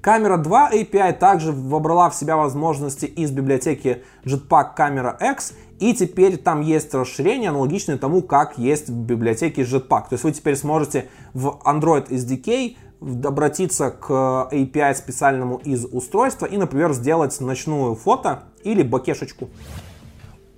Камера 0.00 0.36
2 0.36 0.72
API 0.72 1.12
также 1.12 1.52
вобрала 1.52 2.10
в 2.10 2.14
себя 2.16 2.36
возможности 2.36 3.06
из 3.06 3.30
библиотеки 3.30 4.02
Jetpack 4.24 4.76
Camera 4.76 5.16
X, 5.32 5.54
и 5.78 5.94
теперь 5.94 6.36
там 6.36 6.60
есть 6.60 6.94
расширение, 6.94 7.50
аналогичное 7.50 7.98
тому, 7.98 8.22
как 8.22 8.58
есть 8.58 8.88
в 8.88 9.04
библиотеке 9.04 9.62
Jetpack. 9.62 10.08
То 10.08 10.12
есть 10.12 10.24
вы 10.24 10.32
теперь 10.32 10.56
сможете 10.56 11.08
в 11.34 11.60
Android 11.64 12.08
SDK 12.08 12.76
обратиться 13.00 13.90
к 13.90 14.48
API 14.52 14.94
специальному 14.94 15.58
из 15.58 15.84
устройства 15.84 16.46
и, 16.46 16.56
например, 16.56 16.92
сделать 16.92 17.38
ночную 17.40 17.94
фото 17.94 18.44
или 18.64 18.82
бакешечку. 18.82 19.48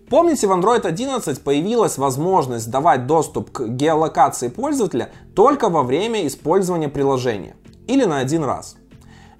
Помните, 0.09 0.47
в 0.47 0.52
Android 0.52 0.87
11 0.87 1.42
появилась 1.42 1.99
возможность 1.99 2.71
давать 2.71 3.07
доступ 3.07 3.50
к 3.50 3.68
геолокации 3.68 4.49
пользователя 4.49 5.11
только 5.35 5.68
во 5.68 5.83
время 5.83 6.26
использования 6.26 6.88
приложения 6.88 7.57
или 7.87 8.04
на 8.04 8.18
один 8.18 8.45
раз. 8.45 8.76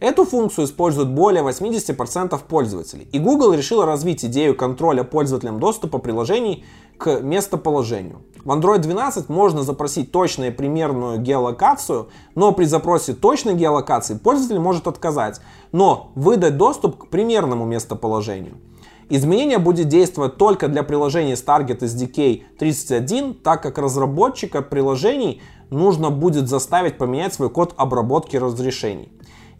Эту 0.00 0.25
функцию 0.25 0.67
используют 0.67 1.09
более 1.09 1.43
80% 1.43 2.38
пользователей, 2.47 3.09
и 3.11 3.19
Google 3.19 3.52
решила 3.55 3.85
развить 3.85 4.25
идею 4.25 4.55
контроля 4.55 5.02
пользователям 5.02 5.59
доступа 5.59 5.99
приложений 5.99 6.64
к 6.99 7.21
местоположению. 7.21 8.23
В 8.45 8.50
Android 8.50 8.78
12 8.78 9.28
можно 9.28 9.62
запросить 9.62 10.11
точную 10.12 10.55
примерную 10.55 11.19
геолокацию, 11.19 12.09
но 12.35 12.52
при 12.52 12.64
запросе 12.64 13.12
точной 13.12 13.55
геолокации 13.55 14.17
пользователь 14.17 14.59
может 14.59 14.87
отказать, 14.87 15.40
но 15.73 16.12
выдать 16.14 16.57
доступ 16.57 16.97
к 16.97 17.09
примерному 17.09 17.64
местоположению. 17.64 18.55
Изменение 19.11 19.59
будет 19.59 19.88
действовать 19.88 20.37
только 20.37 20.69
для 20.69 20.83
приложений 20.83 21.35
Target 21.35 21.81
SDK 21.81 22.43
31, 22.59 23.35
так 23.35 23.62
как 23.62 23.78
разработчика 23.78 24.61
приложений 24.61 25.40
нужно 25.71 26.11
будет 26.11 26.49
заставить 26.49 26.99
поменять 26.99 27.33
свой 27.33 27.49
код 27.49 27.73
обработки 27.76 28.37
разрешений. 28.37 29.11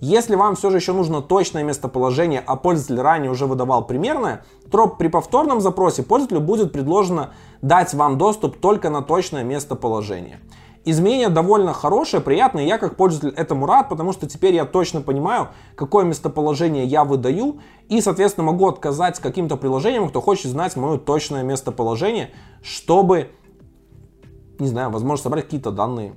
Если 0.01 0.37
вам 0.37 0.55
все 0.55 0.71
же 0.71 0.77
еще 0.77 0.93
нужно 0.93 1.23
точное 1.23 1.65
местоположение, 1.65 2.43
а 2.47 2.55
пользователь 2.55 3.01
ранее 3.01 3.33
уже 3.33 3.47
выдавал 3.47 3.85
примерное, 3.85 4.45
то 4.71 4.87
при 4.87 5.09
повторном 5.09 5.61
запросе 5.61 6.05
пользователю 6.05 6.41
будет 6.41 6.73
предложено 6.73 7.35
дать 7.63 7.95
вам 7.95 8.17
доступ 8.17 8.59
только 8.59 8.91
на 8.91 9.03
точное 9.03 9.43
местоположение. 9.43 10.41
Изменение 10.85 11.29
довольно 11.29 11.73
хорошее, 11.73 12.23
приятное, 12.23 12.65
я 12.65 12.79
как 12.79 12.97
пользователь 12.97 13.37
этому 13.37 13.67
рад, 13.67 13.89
потому 13.89 14.13
что 14.13 14.29
теперь 14.29 14.55
я 14.55 14.65
точно 14.65 15.01
понимаю, 15.01 15.49
какое 15.75 16.05
местоположение 16.05 16.85
я 16.85 17.05
выдаю, 17.05 17.61
и, 17.89 18.01
соответственно, 18.01 18.47
могу 18.47 18.69
отказать 18.69 19.19
каким-то 19.19 19.57
приложениям, 19.57 20.09
кто 20.09 20.21
хочет 20.21 20.51
знать 20.53 20.77
мое 20.77 20.97
точное 20.97 21.43
местоположение, 21.43 22.31
чтобы, 22.63 23.33
не 24.61 24.69
знаю, 24.69 24.91
возможно, 24.91 25.25
собрать 25.25 25.47
какие-то 25.47 25.73
данные 25.73 26.15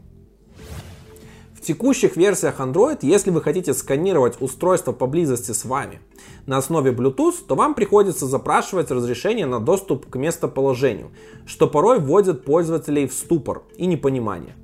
в 1.61 1.63
текущих 1.63 2.15
версиях 2.17 2.59
Android, 2.59 2.99
если 3.03 3.29
вы 3.29 3.39
хотите 3.39 3.75
сканировать 3.75 4.41
устройство 4.41 4.93
поблизости 4.93 5.51
с 5.51 5.63
вами 5.63 6.01
на 6.47 6.57
основе 6.57 6.91
Bluetooth, 6.91 7.35
то 7.47 7.53
вам 7.53 7.75
приходится 7.75 8.25
запрашивать 8.25 8.89
разрешение 8.89 9.45
на 9.45 9.59
доступ 9.59 10.09
к 10.09 10.15
местоположению, 10.15 11.11
что 11.45 11.67
порой 11.67 11.99
вводит 11.99 12.45
пользователей 12.45 13.07
в 13.07 13.13
ступор 13.13 13.61
и 13.77 13.85
непонимание. 13.85 14.55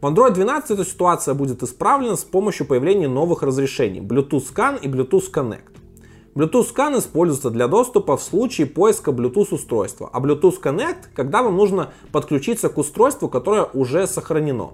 В 0.00 0.06
Android 0.06 0.32
12 0.32 0.70
эта 0.70 0.84
ситуация 0.86 1.34
будет 1.34 1.62
исправлена 1.62 2.16
с 2.16 2.24
помощью 2.24 2.66
появления 2.66 3.08
новых 3.08 3.42
разрешений 3.42 4.00
Bluetooth 4.00 4.44
Scan 4.50 4.80
и 4.80 4.88
Bluetooth 4.88 5.30
Connect. 5.30 5.76
Bluetooth 6.34 6.74
Scan 6.74 6.98
используется 6.98 7.50
для 7.50 7.68
доступа 7.68 8.16
в 8.16 8.22
случае 8.22 8.66
поиска 8.66 9.10
Bluetooth 9.10 9.54
устройства, 9.54 10.08
а 10.10 10.20
Bluetooth 10.20 10.62
Connect, 10.62 11.08
когда 11.14 11.42
вам 11.42 11.56
нужно 11.56 11.92
подключиться 12.12 12.70
к 12.70 12.78
устройству, 12.78 13.28
которое 13.28 13.64
уже 13.64 14.06
сохранено. 14.06 14.72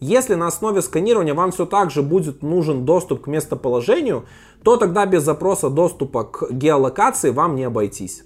Если 0.00 0.34
на 0.34 0.46
основе 0.46 0.80
сканирования 0.80 1.34
вам 1.34 1.52
все 1.52 1.66
так 1.66 1.90
же 1.90 2.02
будет 2.02 2.42
нужен 2.42 2.86
доступ 2.86 3.22
к 3.22 3.26
местоположению, 3.26 4.24
то 4.62 4.78
тогда 4.78 5.04
без 5.04 5.22
запроса 5.22 5.68
доступа 5.68 6.24
к 6.24 6.50
геолокации 6.50 7.30
вам 7.30 7.54
не 7.54 7.64
обойтись. 7.64 8.24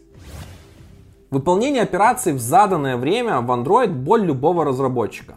Выполнение 1.30 1.82
операций 1.82 2.32
в 2.32 2.38
заданное 2.38 2.96
время 2.96 3.40
в 3.40 3.50
Android 3.50 3.88
боль 3.88 4.24
любого 4.24 4.64
разработчика. 4.64 5.34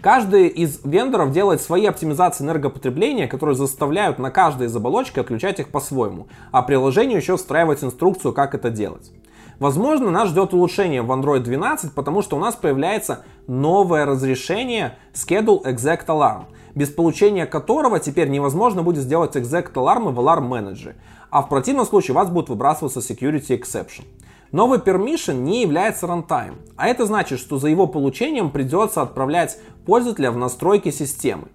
Каждый 0.00 0.46
из 0.46 0.80
вендоров 0.84 1.32
делает 1.32 1.60
свои 1.60 1.86
оптимизации 1.86 2.44
энергопотребления, 2.44 3.26
которые 3.26 3.56
заставляют 3.56 4.20
на 4.20 4.30
каждой 4.30 4.68
из 4.68 4.76
оболочек 4.76 5.18
отключать 5.18 5.58
их 5.58 5.70
по-своему, 5.70 6.28
а 6.52 6.62
приложению 6.62 7.18
еще 7.18 7.36
встраивать 7.36 7.82
инструкцию, 7.82 8.32
как 8.32 8.54
это 8.54 8.70
делать. 8.70 9.10
Возможно, 9.60 10.10
нас 10.10 10.30
ждет 10.30 10.54
улучшение 10.54 11.02
в 11.02 11.12
Android 11.12 11.40
12, 11.40 11.92
потому 11.92 12.22
что 12.22 12.36
у 12.36 12.40
нас 12.40 12.56
появляется 12.56 13.24
новое 13.46 14.06
разрешение 14.06 14.96
Schedule 15.12 15.62
Exact 15.64 16.06
Alarm, 16.06 16.44
без 16.74 16.88
получения 16.88 17.44
которого 17.44 18.00
теперь 18.00 18.28
невозможно 18.28 18.82
будет 18.82 19.02
сделать 19.02 19.36
Exact 19.36 19.74
Alarm 19.74 20.12
в 20.12 20.18
Alarm 20.18 20.48
Manager, 20.48 20.94
а 21.28 21.42
в 21.42 21.50
противном 21.50 21.84
случае 21.84 22.14
у 22.14 22.18
вас 22.18 22.30
будет 22.30 22.48
выбрасываться 22.48 23.00
Security 23.00 23.60
Exception. 23.60 24.04
Новый 24.50 24.78
permission 24.78 25.34
не 25.34 25.60
является 25.60 26.06
runtime, 26.06 26.54
а 26.76 26.88
это 26.88 27.04
значит, 27.04 27.38
что 27.38 27.58
за 27.58 27.68
его 27.68 27.86
получением 27.86 28.50
придется 28.50 29.02
отправлять 29.02 29.58
пользователя 29.84 30.30
в 30.30 30.38
настройки 30.38 30.90
системы. 30.90 31.48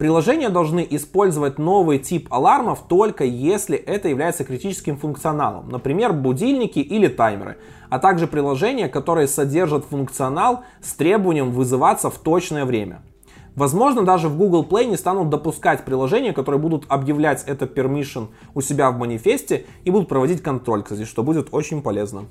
Приложения 0.00 0.48
должны 0.48 0.86
использовать 0.88 1.58
новый 1.58 1.98
тип 1.98 2.32
алармов 2.32 2.84
только 2.88 3.22
если 3.22 3.76
это 3.76 4.08
является 4.08 4.44
критическим 4.44 4.96
функционалом, 4.96 5.68
например, 5.68 6.14
будильники 6.14 6.78
или 6.78 7.06
таймеры, 7.06 7.58
а 7.90 7.98
также 7.98 8.26
приложения, 8.26 8.88
которые 8.88 9.28
содержат 9.28 9.84
функционал 9.84 10.60
с 10.80 10.94
требованием 10.94 11.50
вызываться 11.50 12.08
в 12.08 12.16
точное 12.16 12.64
время. 12.64 13.02
Возможно, 13.54 14.02
даже 14.02 14.30
в 14.30 14.38
Google 14.38 14.64
Play 14.64 14.86
не 14.86 14.96
станут 14.96 15.28
допускать 15.28 15.84
приложения, 15.84 16.32
которые 16.32 16.62
будут 16.62 16.86
объявлять 16.88 17.44
это 17.46 17.66
permission 17.66 18.28
у 18.54 18.62
себя 18.62 18.90
в 18.90 18.96
манифесте 18.96 19.66
и 19.84 19.90
будут 19.90 20.08
проводить 20.08 20.40
контроль, 20.40 20.82
кстати, 20.82 21.04
что 21.04 21.22
будет 21.22 21.48
очень 21.52 21.82
полезно. 21.82 22.24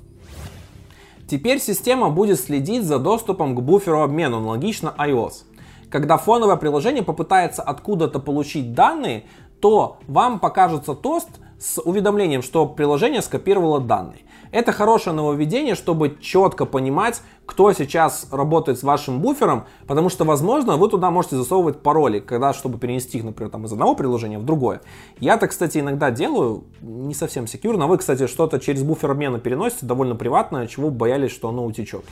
Теперь 1.28 1.60
система 1.60 2.10
будет 2.10 2.40
следить 2.40 2.82
за 2.82 2.98
доступом 2.98 3.54
к 3.54 3.60
буферу 3.60 4.00
обмена, 4.00 4.38
аналогично 4.38 4.92
iOS 4.98 5.44
когда 5.90 6.16
фоновое 6.16 6.56
приложение 6.56 7.02
попытается 7.02 7.62
откуда-то 7.62 8.20
получить 8.20 8.74
данные, 8.74 9.24
то 9.60 9.98
вам 10.06 10.38
покажется 10.38 10.94
тост 10.94 11.28
с 11.58 11.80
уведомлением, 11.80 12.42
что 12.42 12.66
приложение 12.66 13.20
скопировало 13.20 13.80
данные. 13.80 14.20
Это 14.52 14.72
хорошее 14.72 15.14
нововведение, 15.14 15.76
чтобы 15.76 16.18
четко 16.20 16.64
понимать, 16.64 17.22
кто 17.46 17.72
сейчас 17.72 18.26
работает 18.32 18.80
с 18.80 18.82
вашим 18.82 19.20
буфером, 19.20 19.66
потому 19.86 20.08
что, 20.08 20.24
возможно, 20.24 20.76
вы 20.76 20.88
туда 20.88 21.10
можете 21.10 21.36
засовывать 21.36 21.82
пароли, 21.82 22.18
когда, 22.18 22.52
чтобы 22.52 22.78
перенести 22.78 23.18
их, 23.18 23.24
например, 23.24 23.50
там, 23.50 23.66
из 23.66 23.72
одного 23.72 23.94
приложения 23.94 24.38
в 24.38 24.44
другое. 24.44 24.80
Я 25.20 25.36
так, 25.36 25.50
кстати, 25.50 25.78
иногда 25.78 26.10
делаю, 26.10 26.64
не 26.80 27.14
совсем 27.14 27.46
секьюрно. 27.46 27.86
Вы, 27.86 27.98
кстати, 27.98 28.26
что-то 28.26 28.58
через 28.58 28.82
буфер 28.82 29.12
обмена 29.12 29.38
переносите, 29.38 29.86
довольно 29.86 30.16
приватное, 30.16 30.66
чего 30.66 30.90
боялись, 30.90 31.30
что 31.30 31.48
оно 31.48 31.64
утечет. 31.64 32.04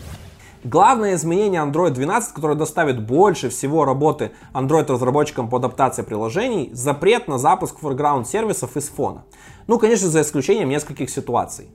Главное 0.64 1.14
изменение 1.14 1.62
Android 1.62 1.90
12, 1.90 2.34
которое 2.34 2.56
доставит 2.56 3.00
больше 3.00 3.48
всего 3.48 3.84
работы 3.84 4.32
Android-разработчикам 4.52 5.48
по 5.48 5.58
адаптации 5.58 6.02
приложений, 6.02 6.70
запрет 6.72 7.28
на 7.28 7.38
запуск 7.38 7.76
foreground 7.80 8.24
сервисов 8.24 8.76
из 8.76 8.88
фона. 8.88 9.24
Ну, 9.68 9.78
конечно, 9.78 10.08
за 10.08 10.22
исключением 10.22 10.68
нескольких 10.68 11.10
ситуаций. 11.10 11.68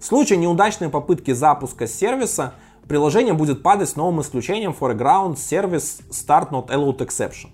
В 0.00 0.04
случае 0.04 0.38
неудачной 0.38 0.88
попытки 0.88 1.30
запуска 1.30 1.86
сервиса, 1.86 2.54
приложение 2.88 3.32
будет 3.32 3.62
падать 3.62 3.90
с 3.90 3.96
новым 3.96 4.20
исключением 4.22 4.74
foreground 4.78 5.34
service 5.34 6.02
start 6.10 6.50
not 6.50 6.68
allowed 6.68 6.98
exception. 6.98 7.50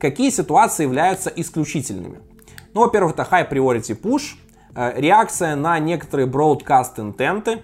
Какие 0.00 0.30
ситуации 0.30 0.82
являются 0.82 1.30
исключительными? 1.30 2.18
Ну, 2.74 2.80
во-первых, 2.80 3.12
это 3.12 3.22
high 3.30 3.48
priority 3.48 3.96
push, 3.96 4.34
э, 4.74 5.00
реакция 5.00 5.54
на 5.54 5.78
некоторые 5.78 6.26
broadcast 6.26 6.98
интенты, 6.98 7.62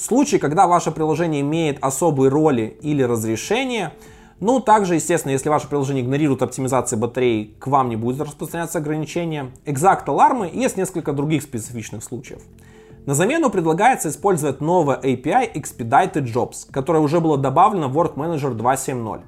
случаи, 0.00 0.36
когда 0.36 0.66
ваше 0.66 0.90
приложение 0.90 1.42
имеет 1.42 1.78
особые 1.82 2.30
роли 2.30 2.78
или 2.80 3.02
разрешения, 3.02 3.92
ну, 4.40 4.60
также, 4.60 4.94
естественно, 4.94 5.32
если 5.32 5.50
ваше 5.50 5.68
приложение 5.68 6.02
игнорирует 6.02 6.40
оптимизации 6.40 6.96
батареи, 6.96 7.54
к 7.58 7.66
вам 7.66 7.90
не 7.90 7.96
будет 7.96 8.22
распространяться 8.22 8.78
ограничения. 8.78 9.50
Exact 9.66 10.04
алармы 10.06 10.48
и 10.48 10.58
есть 10.58 10.78
несколько 10.78 11.12
других 11.12 11.42
специфичных 11.42 12.02
случаев. 12.02 12.40
На 13.04 13.14
замену 13.14 13.50
предлагается 13.50 14.08
использовать 14.08 14.60
новое 14.60 14.98
API 14.98 15.52
Expedited 15.52 16.24
Jobs, 16.24 16.66
которое 16.70 17.00
уже 17.00 17.20
было 17.20 17.36
добавлено 17.36 17.88
в 17.88 17.98
Work 17.98 18.14
Manager 18.14 18.56
2.7.0. 18.56 19.20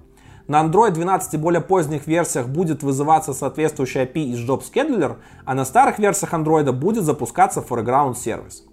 На 0.49 0.63
Android 0.63 0.91
12 0.93 1.35
и 1.35 1.37
более 1.37 1.61
поздних 1.61 2.07
версиях 2.07 2.49
будет 2.49 2.83
вызываться 2.83 3.35
соответствующий 3.35 4.03
API 4.03 4.33
из 4.33 4.39
Job 4.39 4.63
Scheduler, 4.63 5.17
а 5.45 5.55
на 5.55 5.65
старых 5.65 5.99
версиях 5.99 6.33
Android 6.33 6.71
будет 6.73 7.05
запускаться 7.05 7.61
Foreground 7.61 8.15
сервис. 8.17 8.65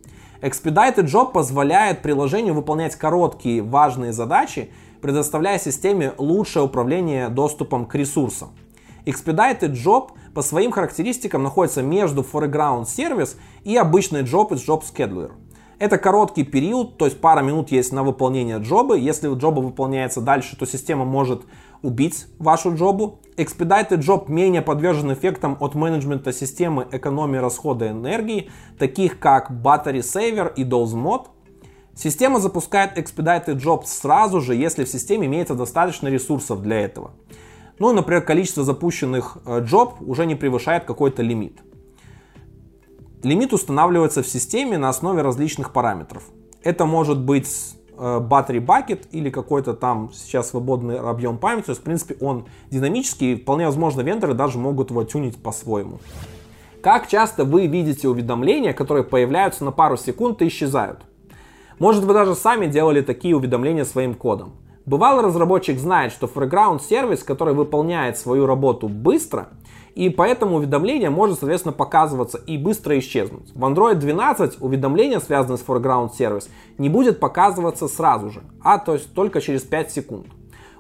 Expedited 0.42 1.06
Job 1.06 1.32
позволяет 1.32 2.02
приложению 2.02 2.54
выполнять 2.54 2.96
короткие 2.96 3.62
важные 3.62 4.14
задачи 4.14 4.70
предоставляя 5.02 5.60
системе 5.60 6.14
лучшее 6.18 6.64
управление 6.64 7.30
доступом 7.30 7.86
к 7.86 7.96
ресурсам. 7.96 8.50
Expedited 9.06 9.72
Job 9.72 10.12
по 10.34 10.42
своим 10.42 10.72
характеристикам 10.72 11.44
находится 11.44 11.82
между 11.82 12.22
foreground 12.22 12.86
сервис 12.86 13.38
и 13.64 13.76
обычный 13.76 14.22
job 14.22 14.54
из 14.54 14.68
Job 14.68 14.84
Scheduler. 14.84 15.32
Это 15.80 15.98
короткий 15.98 16.44
период, 16.44 16.98
то 16.98 17.06
есть 17.06 17.22
пара 17.22 17.42
минут 17.42 17.72
есть 17.72 17.94
на 17.94 18.04
выполнение 18.04 18.58
джоба. 18.58 18.96
Если 18.96 19.34
джоба 19.34 19.62
выполняется 19.62 20.20
дальше, 20.20 20.58
то 20.58 20.66
система 20.66 21.06
может 21.06 21.44
убить 21.82 22.28
вашу 22.38 22.76
джобу. 22.76 23.20
Expedited 23.38 24.00
Job 24.00 24.26
менее 24.30 24.62
подвержен 24.62 25.14
эффектам 25.14 25.58
от 25.60 25.76
менеджмента 25.76 26.34
системы 26.34 26.88
экономии 26.92 27.38
расхода 27.38 27.90
энергии, 27.90 28.50
таких 28.78 29.20
как 29.20 29.50
Battery 29.52 30.00
Saver 30.00 30.54
и 30.56 30.64
Dose 30.64 30.94
Mode. 30.94 31.28
Система 31.96 32.40
запускает 32.40 32.98
Expedited 32.98 33.56
Jobs 33.56 33.86
сразу 33.88 34.42
же, 34.42 34.56
если 34.56 34.84
в 34.84 34.90
системе 34.90 35.28
имеется 35.28 35.56
достаточно 35.56 36.08
ресурсов 36.08 36.62
для 36.62 36.82
этого. 36.82 37.12
Ну, 37.80 37.94
например, 37.94 38.22
количество 38.24 38.64
запущенных 38.64 39.38
job 39.46 39.94
э, 40.02 40.04
уже 40.04 40.26
не 40.26 40.36
превышает 40.36 40.84
какой-то 40.84 41.22
лимит. 41.22 41.62
Лимит 43.24 43.54
устанавливается 43.54 44.22
в 44.22 44.28
системе 44.28 44.78
на 44.78 44.90
основе 44.90 45.22
различных 45.22 45.72
параметров. 45.72 46.24
Это 46.62 46.86
может 46.86 47.20
быть 47.20 47.76
battery 48.00 48.66
bucket 48.66 49.08
или 49.12 49.30
какой-то 49.30 49.74
там 49.74 50.12
сейчас 50.14 50.50
свободный 50.50 51.00
объем 51.00 51.38
памяти. 51.38 51.66
То 51.66 51.72
есть, 51.72 51.82
в 51.82 51.84
принципе, 51.84 52.16
он 52.22 52.46
динамический, 52.72 53.34
и 53.34 53.36
вполне 53.36 53.66
возможно 53.66 54.02
вендоры 54.02 54.34
даже 54.34 54.58
могут 54.58 54.90
его 54.92 55.04
тюнить 55.04 55.42
по-своему. 55.42 56.00
Как 56.82 57.08
часто 57.08 57.44
вы 57.44 57.68
видите 57.68 58.08
уведомления, 58.08 58.72
которые 58.74 59.04
появляются 59.04 59.66
на 59.66 59.72
пару 59.72 59.98
секунд 59.98 60.42
и 60.42 60.48
исчезают? 60.48 61.02
Может 61.78 62.06
вы 62.06 62.14
даже 62.14 62.36
сами 62.36 62.68
делали 62.68 63.02
такие 63.02 63.36
уведомления 63.36 63.86
своим 63.86 64.14
кодом. 64.14 64.54
Бывало 64.86 65.22
разработчик 65.22 65.78
знает, 65.78 66.12
что 66.12 66.28
foreground 66.28 66.82
сервис, 66.82 67.24
который 67.24 67.54
выполняет 67.54 68.18
свою 68.18 68.46
работу 68.46 68.88
быстро, 68.88 69.50
и 69.96 70.10
поэтому 70.10 70.58
уведомление 70.58 71.10
может, 71.10 71.40
соответственно, 71.40 71.74
показываться 71.74 72.38
и 72.38 72.58
быстро 72.58 72.98
исчезнуть. 73.00 73.52
В 73.54 73.64
Android 73.64 73.96
12 73.96 74.62
уведомление, 74.62 75.20
связанное 75.20 75.58
с 75.58 75.64
foreground 75.66 76.12
сервис, 76.18 76.50
не 76.78 76.90
будет 76.90 77.20
показываться 77.20 77.88
сразу 77.88 78.30
же, 78.30 78.42
а 78.62 78.78
то 78.78 78.94
есть 78.94 79.14
только 79.14 79.42
через 79.42 79.64
5 79.64 79.92
секунд. 79.92 80.28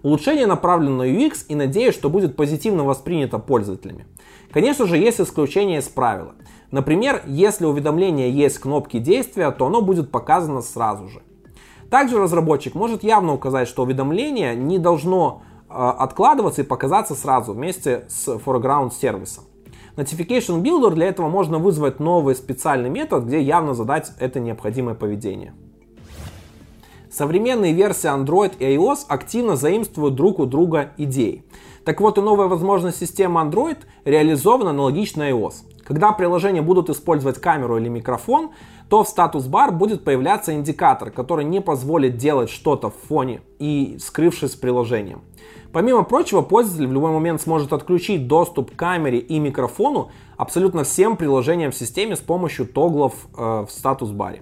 Улучшение 0.01 0.47
направлено 0.47 0.97
на 0.97 1.03
UX 1.03 1.45
и 1.47 1.55
надеюсь, 1.55 1.93
что 1.93 2.09
будет 2.09 2.35
позитивно 2.35 2.83
воспринято 2.83 3.37
пользователями. 3.37 4.05
Конечно 4.51 4.85
же, 4.85 4.97
есть 4.97 5.19
исключения 5.19 5.79
из 5.79 5.89
правила. 5.89 6.35
Например, 6.71 7.21
если 7.25 7.65
у 7.65 7.69
уведомления 7.69 8.29
есть 8.29 8.59
кнопки 8.59 8.99
действия, 8.99 9.51
то 9.51 9.65
оно 9.65 9.81
будет 9.81 10.11
показано 10.11 10.61
сразу 10.61 11.09
же. 11.09 11.21
Также 11.89 12.19
разработчик 12.19 12.75
может 12.75 13.03
явно 13.03 13.33
указать, 13.33 13.67
что 13.67 13.83
уведомление 13.83 14.55
не 14.55 14.77
должно 14.77 15.41
откладываться 15.69 16.61
и 16.61 16.65
показаться 16.65 17.15
сразу 17.15 17.53
вместе 17.53 18.05
с 18.09 18.27
foreground 18.27 18.91
сервисом. 18.91 19.45
Notification 19.95 20.61
Builder 20.61 20.93
для 20.93 21.07
этого 21.07 21.29
можно 21.29 21.59
вызвать 21.59 21.99
новый 21.99 22.35
специальный 22.35 22.89
метод, 22.89 23.25
где 23.25 23.41
явно 23.41 23.73
задать 23.73 24.11
это 24.19 24.39
необходимое 24.39 24.95
поведение. 24.95 25.53
Современные 27.11 27.73
версии 27.73 28.07
Android 28.07 28.53
и 28.59 28.75
iOS 28.75 29.05
активно 29.07 29.55
заимствуют 29.55 30.15
друг 30.15 30.39
у 30.39 30.45
друга 30.45 30.91
идеи. 30.97 31.43
Так 31.83 32.01
вот 32.01 32.17
и 32.17 32.21
новая 32.21 32.47
возможность 32.47 32.99
системы 32.99 33.41
Android 33.41 33.79
реализована 34.05 34.69
аналогично 34.69 35.23
iOS. 35.29 35.63
Когда 35.83 36.11
приложения 36.11 36.61
будут 36.61 36.89
использовать 36.91 37.41
камеру 37.41 37.77
или 37.77 37.89
микрофон, 37.89 38.51
то 38.89 39.03
в 39.03 39.09
статус-бар 39.09 39.71
будет 39.71 40.03
появляться 40.03 40.53
индикатор, 40.53 41.09
который 41.09 41.45
не 41.45 41.61
позволит 41.61 42.17
делать 42.17 42.51
что-то 42.51 42.91
в 42.91 42.95
фоне 43.07 43.41
и 43.57 43.97
скрывшись 43.99 44.51
с 44.51 44.55
приложением. 44.55 45.23
Помимо 45.71 46.03
прочего, 46.03 46.41
пользователь 46.41 46.87
в 46.87 46.93
любой 46.93 47.11
момент 47.11 47.41
сможет 47.41 47.73
отключить 47.73 48.27
доступ 48.27 48.71
к 48.71 48.75
камере 48.75 49.19
и 49.19 49.37
микрофону 49.39 50.09
абсолютно 50.35 50.83
всем 50.83 51.15
приложениям 51.15 51.71
в 51.71 51.75
системе 51.75 52.15
с 52.15 52.19
помощью 52.19 52.65
тоглов 52.65 53.13
э, 53.37 53.65
в 53.67 53.69
статус-баре. 53.69 54.41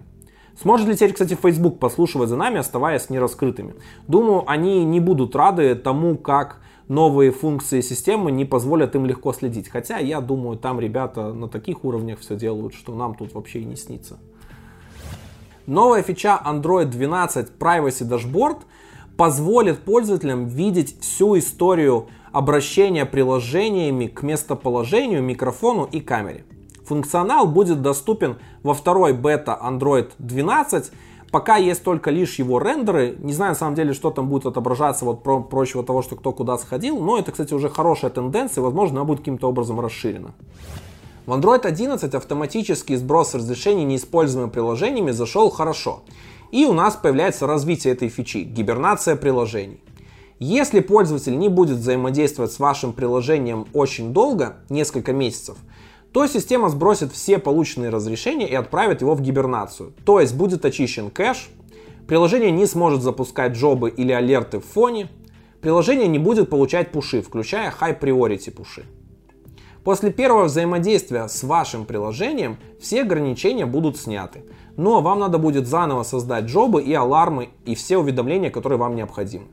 Сможет 0.60 0.88
ли 0.88 0.96
теперь, 0.96 1.12
кстати, 1.12 1.36
Facebook 1.36 1.80
послушивать 1.80 2.30
за 2.30 2.38
нами, 2.38 2.58
оставаясь 2.58 3.10
нераскрытыми? 3.10 3.76
Думаю, 4.08 4.44
они 4.48 4.86
не 4.86 5.00
будут 5.00 5.36
рады 5.36 5.76
тому, 5.76 6.18
как 6.18 6.62
новые 6.88 7.32
функции 7.32 7.82
системы 7.82 8.32
не 8.32 8.46
позволят 8.46 8.96
им 8.96 9.06
легко 9.06 9.34
следить. 9.34 9.70
Хотя 9.70 9.98
я 9.98 10.22
думаю, 10.22 10.58
там 10.58 10.80
ребята 10.80 11.34
на 11.34 11.50
таких 11.50 11.84
уровнях 11.84 12.20
все 12.20 12.36
делают, 12.36 12.74
что 12.74 12.96
нам 12.96 13.16
тут 13.16 13.34
вообще 13.34 13.60
и 13.60 13.66
не 13.66 13.76
снится. 13.76 14.18
Новая 15.68 16.02
фича 16.02 16.42
Android 16.46 16.86
12 16.86 17.52
Privacy 17.60 18.08
Dashboard 18.08 18.60
позволит 19.18 19.80
пользователям 19.80 20.46
видеть 20.46 21.02
всю 21.02 21.38
историю 21.38 22.08
обращения 22.32 23.06
приложениями 23.06 24.08
к 24.08 24.22
местоположению, 24.22 25.24
микрофону 25.24 25.86
и 25.92 26.00
камере. 26.00 26.46
Функционал 26.86 27.48
будет 27.48 27.82
доступен 27.82 28.38
во 28.64 28.74
второй 28.74 29.14
бета 29.14 29.60
Android 29.62 30.12
12 30.20 30.92
Пока 31.32 31.58
есть 31.58 31.84
только 31.84 32.10
лишь 32.10 32.40
его 32.40 32.60
рендеры. 32.60 33.18
Не 33.20 33.34
знаю 33.34 33.52
на 33.52 33.56
самом 33.56 33.76
деле, 33.76 33.94
что 33.94 34.12
там 34.12 34.30
будет 34.30 34.46
отображаться 34.46 35.04
вот 35.04 35.24
про 35.24 35.42
прочего 35.42 35.84
того, 35.84 36.02
что 36.02 36.16
кто 36.16 36.32
куда 36.32 36.58
сходил. 36.58 37.00
Но 37.00 37.20
это, 37.20 37.32
кстати, 37.32 37.54
уже 37.54 37.70
хорошая 37.70 38.12
тенденция. 38.12 38.62
Возможно, 38.62 39.02
она 39.02 39.06
будет 39.06 39.20
каким-то 39.20 39.50
образом 39.50 39.80
расширена. 39.80 40.34
В 41.26 41.34
Android 41.34 41.66
11 41.66 42.14
автоматический 42.14 42.96
сброс 42.96 43.36
разрешений 43.36 43.84
неиспользуемыми 43.84 44.50
приложениями 44.50 45.12
зашел 45.12 45.50
хорошо. 45.50 46.04
И 46.52 46.66
у 46.66 46.74
нас 46.74 46.96
появляется 46.96 47.46
развитие 47.48 47.94
этой 47.94 48.10
фичи– 48.10 48.38
гибернация 48.44 49.16
приложений. 49.16 49.82
Если 50.40 50.82
пользователь 50.82 51.38
не 51.38 51.50
будет 51.50 51.78
взаимодействовать 51.78 52.52
с 52.52 52.60
вашим 52.60 52.94
приложением 52.94 53.66
очень 53.74 54.14
долго, 54.14 54.58
несколько 54.70 55.12
месяцев, 55.12 55.58
то 56.12 56.26
система 56.28 56.70
сбросит 56.70 57.12
все 57.12 57.38
полученные 57.38 57.90
разрешения 57.90 58.48
и 58.48 58.56
отправит 58.56 59.02
его 59.02 59.16
в 59.16 59.22
гибернацию. 59.22 59.94
То 60.06 60.20
есть 60.20 60.36
будет 60.36 60.64
очищен 60.64 61.10
кэш, 61.10 61.50
приложение 62.08 62.52
не 62.52 62.66
сможет 62.66 63.02
запускать 63.02 63.54
джобы 63.54 63.90
или 63.90 64.12
алерты 64.12 64.60
в 64.60 64.66
фоне, 64.66 65.10
приложение 65.60 66.08
не 66.08 66.20
будет 66.20 66.50
получать 66.50 66.92
пуши, 66.92 67.22
включая 67.22 67.72
high 67.72 68.00
priority 68.00 68.52
пуши. 68.52 68.86
После 69.88 70.12
первого 70.12 70.47
взаимодействия 70.47 71.30
с 71.30 71.43
вашим 71.43 71.86
приложением 71.86 72.58
все 72.78 73.04
ограничения 73.04 73.65
будут 73.65 73.95
сняты. 73.95 74.43
Но 74.76 75.00
вам 75.00 75.19
надо 75.19 75.38
будет 75.38 75.65
заново 75.65 76.04
создать 76.04 76.43
джобы 76.43 76.84
и 76.84 76.93
алармы 76.93 77.52
и 77.63 77.73
все 77.73 77.97
уведомления, 77.97 78.50
которые 78.50 78.80
вам 78.80 78.97
необходимы. 78.97 79.45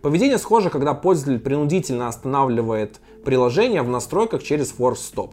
Поведение 0.00 0.38
схоже, 0.38 0.70
когда 0.70 0.94
пользователь 0.94 1.40
принудительно 1.40 2.08
останавливает 2.08 3.00
приложение 3.22 3.82
в 3.82 3.90
настройках 3.90 4.42
через 4.42 4.74
Force 4.74 5.12
Stop. 5.14 5.32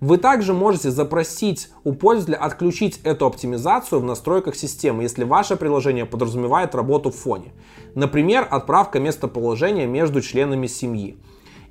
Вы 0.00 0.18
также 0.18 0.52
можете 0.52 0.90
запросить 0.90 1.70
у 1.82 1.94
пользователя 1.94 2.36
отключить 2.36 3.00
эту 3.04 3.24
оптимизацию 3.24 4.02
в 4.02 4.04
настройках 4.04 4.54
системы, 4.54 5.04
если 5.04 5.24
ваше 5.24 5.56
приложение 5.56 6.04
подразумевает 6.04 6.74
работу 6.74 7.10
в 7.10 7.16
фоне. 7.16 7.54
Например, 7.94 8.46
отправка 8.50 9.00
местоположения 9.00 9.86
между 9.86 10.20
членами 10.20 10.66
семьи. 10.66 11.16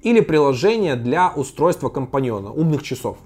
Или 0.05 0.19
приложение 0.19 0.95
для 0.95 1.33
устройства 1.35 1.89
компаньона, 1.89 2.51
умных 2.51 2.83
часов. 2.83 3.17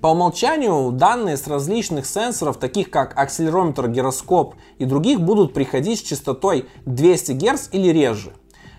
По 0.00 0.06
умолчанию 0.06 0.92
данные 0.92 1.36
с 1.36 1.48
различных 1.48 2.06
сенсоров, 2.06 2.58
таких 2.58 2.90
как 2.90 3.18
акселерометр, 3.18 3.88
гироскоп 3.88 4.54
и 4.78 4.84
других, 4.84 5.20
будут 5.20 5.54
приходить 5.54 5.98
с 5.98 6.02
частотой 6.02 6.66
200 6.86 7.32
Гц 7.32 7.68
или 7.72 7.88
реже. 7.88 8.30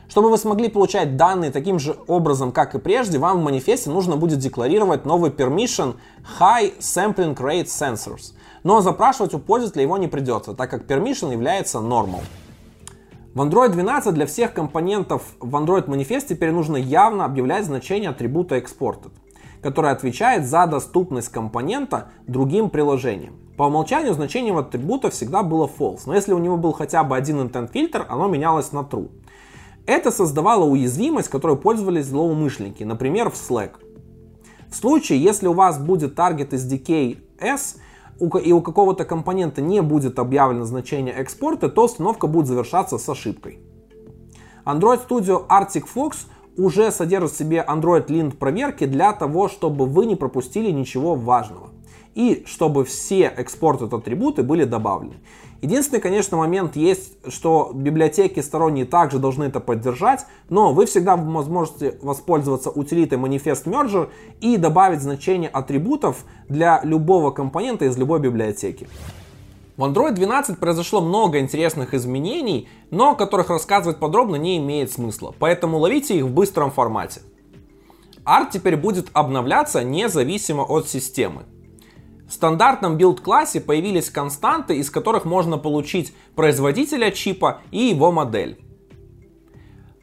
Чтобы 0.07 0.29
вы 0.29 0.37
смогли 0.37 0.69
получать 0.69 1.17
данные 1.17 1.51
таким 1.51 1.79
же 1.79 1.97
образом, 2.07 2.53
как 2.53 2.73
и 2.75 2.79
прежде, 2.79 3.17
вам 3.17 3.41
в 3.41 3.43
манифесте 3.43 3.89
нужно 3.89 4.15
будет 4.15 4.39
декларировать 4.39 5.03
новый 5.03 5.31
permission 5.31 5.95
High 6.39 6.79
Sampling 6.79 7.35
Rate 7.35 7.65
Sensors. 7.65 8.31
но 8.63 8.79
запрашивать 8.79 9.33
у 9.33 9.39
пользователя 9.39 9.81
его 9.81 9.97
не 9.97 10.07
придется, 10.07 10.53
так 10.53 10.69
как 10.69 10.85
permission 10.85 11.33
является 11.33 11.79
normal. 11.79 12.21
В 13.35 13.41
Android 13.41 13.69
12 13.69 14.11
для 14.15 14.25
всех 14.25 14.53
компонентов 14.53 15.21
в 15.39 15.55
Android 15.55 15.85
Manifest 15.85 16.29
теперь 16.29 16.51
нужно 16.51 16.77
явно 16.77 17.25
объявлять 17.25 17.63
значение 17.65 18.09
атрибута 18.09 18.57
exported, 18.57 19.11
которое 19.61 19.91
отвечает 19.91 20.47
за 20.47 20.65
доступность 20.65 21.29
компонента 21.29 22.09
другим 22.25 22.71
приложениям. 22.71 23.35
По 23.55 23.63
умолчанию 23.63 24.15
значение 24.15 24.57
атрибута 24.57 25.11
всегда 25.11 25.43
было 25.43 25.67
false, 25.67 26.01
но 26.07 26.15
если 26.15 26.33
у 26.33 26.39
него 26.39 26.57
был 26.57 26.71
хотя 26.71 27.03
бы 27.03 27.15
один 27.15 27.39
intent 27.39 27.71
фильтр, 27.71 28.03
оно 28.09 28.27
менялось 28.27 28.71
на 28.71 28.79
true. 28.79 29.11
Это 29.85 30.09
создавало 30.09 30.65
уязвимость, 30.65 31.29
которой 31.29 31.55
пользовались 31.55 32.07
злоумышленники, 32.07 32.83
например, 32.83 33.29
в 33.29 33.35
Slack. 33.35 33.73
В 34.71 34.75
случае, 34.75 35.21
если 35.21 35.45
у 35.45 35.53
вас 35.53 35.77
будет 35.77 36.17
target 36.17 36.49
SDK 36.49 37.19
S, 37.39 37.77
и 38.19 38.51
у 38.51 38.61
какого-то 38.61 39.05
компонента 39.05 39.61
не 39.61 39.81
будет 39.81 40.19
объявлено 40.19 40.65
значение 40.65 41.13
экспорта, 41.13 41.69
то 41.69 41.85
установка 41.85 42.27
будет 42.27 42.47
завершаться 42.47 42.97
с 42.97 43.09
ошибкой. 43.09 43.59
Android 44.65 44.99
Studio 45.07 45.47
Arctic 45.47 45.85
Fox 45.93 46.27
уже 46.57 46.91
содержит 46.91 47.31
в 47.31 47.37
себе 47.37 47.65
Android 47.67 48.07
Lint 48.07 48.37
проверки 48.37 48.85
для 48.85 49.13
того, 49.13 49.47
чтобы 49.47 49.85
вы 49.85 50.05
не 50.05 50.15
пропустили 50.15 50.71
ничего 50.71 51.15
важного. 51.15 51.69
И 52.19 52.43
чтобы 52.45 52.83
все 52.83 53.33
экспорт 53.37 53.81
атрибуты 53.81 54.43
были 54.43 54.65
добавлены. 54.65 55.13
Единственный, 55.61 56.01
конечно, 56.01 56.35
момент 56.35 56.75
есть, 56.75 57.13
что 57.25 57.71
библиотеки 57.73 58.41
сторонние 58.41 58.83
также 58.83 59.19
должны 59.19 59.45
это 59.45 59.61
поддержать, 59.61 60.25
но 60.49 60.73
вы 60.73 60.85
всегда 60.85 61.15
сможете 61.15 61.97
воспользоваться 62.01 62.71
утилитой 62.71 63.17
Manifest 63.17 63.63
Merger 63.67 64.09
и 64.41 64.57
добавить 64.57 64.99
значение 64.99 65.49
атрибутов 65.49 66.25
для 66.49 66.81
любого 66.83 67.31
компонента 67.31 67.85
из 67.85 67.97
любой 67.97 68.19
библиотеки. 68.19 68.89
В 69.77 69.83
Android 69.85 70.11
12 70.11 70.59
произошло 70.59 70.99
много 70.99 71.39
интересных 71.39 71.93
изменений, 71.93 72.67
но 72.91 73.11
о 73.11 73.15
которых 73.15 73.49
рассказывать 73.49 73.99
подробно 73.99 74.35
не 74.35 74.57
имеет 74.57 74.91
смысла, 74.91 75.33
поэтому 75.39 75.77
ловите 75.77 76.17
их 76.17 76.25
в 76.25 76.33
быстром 76.33 76.69
формате. 76.69 77.21
Арт 78.25 78.49
теперь 78.51 78.75
будет 78.75 79.07
обновляться 79.13 79.85
независимо 79.85 80.63
от 80.63 80.89
системы. 80.89 81.43
В 82.29 82.33
стандартном 82.33 82.95
Build 82.95 83.22
-классе 83.22 83.59
появились 83.59 84.11
константы, 84.11 84.77
из 84.77 84.91
которых 84.91 85.25
можно 85.25 85.57
получить 85.57 86.13
производителя 86.35 87.09
чипа 87.09 87.61
и 87.71 87.85
его 87.85 88.11
модель. 88.11 88.63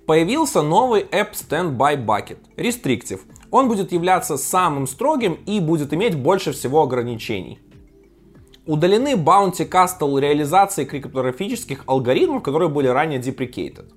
Появился 0.08 0.62
новый 0.62 1.02
App 1.02 1.34
Standby 1.34 2.04
Bucket, 2.04 2.38
Restricted. 2.56 3.20
Он 3.52 3.68
будет 3.68 3.92
являться 3.92 4.38
самым 4.38 4.88
строгим 4.88 5.34
и 5.46 5.60
будет 5.60 5.94
иметь 5.94 6.16
больше 6.16 6.50
всего 6.50 6.82
ограничений. 6.82 7.60
Удалены 8.66 9.14
Bouncy 9.14 9.68
Castle 9.68 10.20
реализации 10.20 10.84
криптографических 10.84 11.84
алгоритмов, 11.86 12.42
которые 12.42 12.68
были 12.68 12.88
ранее 12.88 13.20
deprecated. 13.20 13.92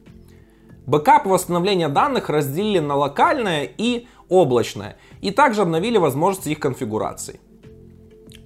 Бэкап 0.85 1.25
и 1.25 1.29
восстановление 1.29 1.87
данных 1.87 2.29
разделили 2.29 2.77
на 2.77 2.95
локальное 2.95 3.63
и 3.63 4.05
облачное, 4.29 4.97
и 5.21 5.31
также 5.31 5.63
обновили 5.63 5.97
возможности 5.97 6.49
их 6.49 6.59
конфигурации. 6.59 7.39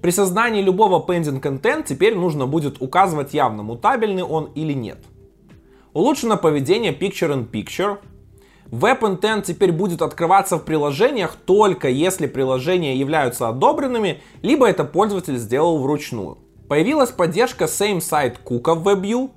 При 0.04 0.10
создании 0.10 0.60
любого 0.60 1.02
pending 1.02 1.40
content 1.40 1.86
теперь 1.88 2.14
нужно 2.14 2.44
будет 2.46 2.82
указывать 2.82 3.32
явно, 3.32 3.62
мутабельный 3.62 4.22
он 4.22 4.50
или 4.54 4.74
нет. 4.74 4.98
Улучшено 5.94 6.36
поведение 6.36 6.92
Picture 6.92 7.32
in 7.32 7.50
Picture. 7.50 7.96
Web 8.66 9.00
Intent 9.00 9.44
теперь 9.46 9.72
будет 9.72 10.02
открываться 10.02 10.58
в 10.58 10.64
приложениях 10.66 11.36
только 11.46 11.88
если 11.88 12.26
приложения 12.26 12.94
являются 12.94 13.48
одобренными, 13.48 14.20
либо 14.42 14.68
это 14.68 14.84
пользователь 14.84 15.38
сделал 15.38 15.78
вручную. 15.78 16.36
Появилась 16.68 17.10
поддержка 17.10 17.64
Same 17.64 18.00
Site 18.00 18.36
кука 18.44 18.74
в 18.74 18.86
WebView. 18.86 19.30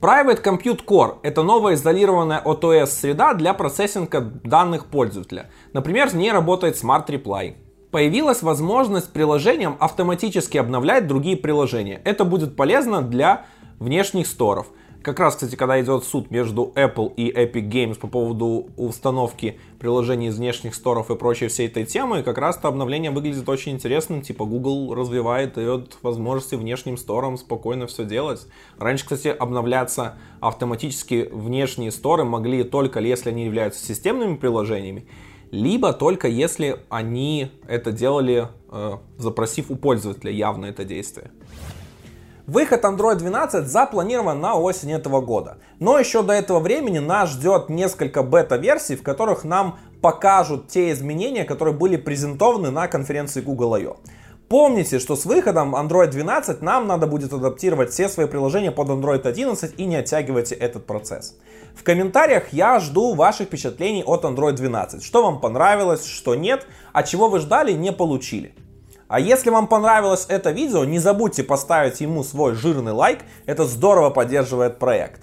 Private 0.00 0.40
Compute 0.40 0.84
Core– 0.84 1.16
это 1.24 1.42
новая 1.42 1.74
изолированная 1.74 2.40
OTS 2.44 2.86
среда 2.86 3.34
для 3.34 3.52
процессинга 3.54 4.20
данных 4.20 4.86
пользователя. 4.86 5.50
Например, 5.72 6.14
не 6.14 6.30
работает 6.30 6.80
Smart 6.80 7.08
Reply 7.08 7.56
появилась 7.94 8.42
возможность 8.42 9.12
приложениям 9.12 9.76
автоматически 9.78 10.58
обновлять 10.58 11.06
другие 11.06 11.36
приложения. 11.36 12.02
Это 12.04 12.24
будет 12.24 12.56
полезно 12.56 13.02
для 13.02 13.46
внешних 13.78 14.26
сторов. 14.26 14.66
Как 15.00 15.20
раз, 15.20 15.36
кстати, 15.36 15.54
когда 15.54 15.80
идет 15.80 16.02
суд 16.02 16.32
между 16.32 16.72
Apple 16.74 17.14
и 17.14 17.30
Epic 17.30 17.68
Games 17.68 17.94
по 17.94 18.08
поводу 18.08 18.66
установки 18.76 19.60
приложений 19.78 20.28
из 20.28 20.38
внешних 20.38 20.74
сторов 20.74 21.08
и 21.12 21.14
прочей 21.14 21.46
всей 21.46 21.68
этой 21.68 21.84
темы, 21.84 22.24
как 22.24 22.38
раз 22.38 22.56
это 22.56 22.66
обновление 22.66 23.12
выглядит 23.12 23.48
очень 23.48 23.70
интересным. 23.70 24.22
Типа 24.22 24.44
Google 24.44 24.92
развивает, 24.92 25.54
дает 25.54 25.96
возможности 26.02 26.56
внешним 26.56 26.96
сторам 26.96 27.36
спокойно 27.36 27.86
все 27.86 28.04
делать. 28.04 28.44
Раньше, 28.76 29.04
кстати, 29.04 29.28
обновляться 29.28 30.16
автоматически 30.40 31.28
внешние 31.30 31.92
сторы 31.92 32.24
могли 32.24 32.64
только 32.64 32.98
если 32.98 33.28
они 33.28 33.44
являются 33.44 33.86
системными 33.86 34.34
приложениями 34.34 35.06
либо 35.54 35.92
только 35.92 36.26
если 36.26 36.80
они 36.88 37.52
это 37.68 37.92
делали, 37.92 38.48
э, 38.70 38.92
запросив 39.18 39.70
у 39.70 39.76
пользователя 39.76 40.32
явно 40.32 40.66
это 40.66 40.84
действие. 40.84 41.30
Выход 42.46 42.84
Android 42.84 43.16
12 43.16 43.66
запланирован 43.66 44.40
на 44.40 44.54
осень 44.56 44.92
этого 44.92 45.20
года. 45.20 45.58
Но 45.78 45.98
еще 45.98 46.22
до 46.22 46.34
этого 46.34 46.58
времени 46.58 46.98
нас 46.98 47.30
ждет 47.30 47.70
несколько 47.70 48.22
бета-версий, 48.22 48.96
в 48.96 49.02
которых 49.02 49.44
нам 49.44 49.78
покажут 50.02 50.68
те 50.68 50.90
изменения, 50.90 51.44
которые 51.44 51.74
были 51.74 51.96
презентованы 51.96 52.70
на 52.70 52.86
конференции 52.88 53.40
Google 53.40 53.74
I.O. 53.74 53.96
Помните, 54.56 55.00
что 55.00 55.16
с 55.16 55.26
выходом 55.26 55.74
Android 55.74 56.12
12 56.12 56.62
нам 56.62 56.86
надо 56.86 57.08
будет 57.08 57.32
адаптировать 57.32 57.90
все 57.90 58.08
свои 58.08 58.28
приложения 58.28 58.70
под 58.70 58.86
Android 58.88 59.26
11 59.26 59.74
и 59.78 59.84
не 59.84 59.96
оттягивайте 59.96 60.54
этот 60.54 60.86
процесс. 60.86 61.34
В 61.74 61.82
комментариях 61.82 62.52
я 62.52 62.78
жду 62.78 63.14
ваших 63.14 63.48
впечатлений 63.48 64.04
от 64.04 64.22
Android 64.22 64.52
12. 64.52 65.02
Что 65.02 65.24
вам 65.24 65.40
понравилось, 65.40 66.06
что 66.06 66.36
нет, 66.36 66.68
а 66.92 67.02
чего 67.02 67.28
вы 67.28 67.40
ждали, 67.40 67.72
не 67.72 67.90
получили. 67.90 68.54
А 69.08 69.18
если 69.18 69.50
вам 69.50 69.66
понравилось 69.66 70.26
это 70.28 70.52
видео, 70.52 70.84
не 70.84 71.00
забудьте 71.00 71.42
поставить 71.42 72.00
ему 72.00 72.22
свой 72.22 72.54
жирный 72.54 72.92
лайк, 72.92 73.22
это 73.46 73.64
здорово 73.64 74.10
поддерживает 74.10 74.78
проект. 74.78 75.20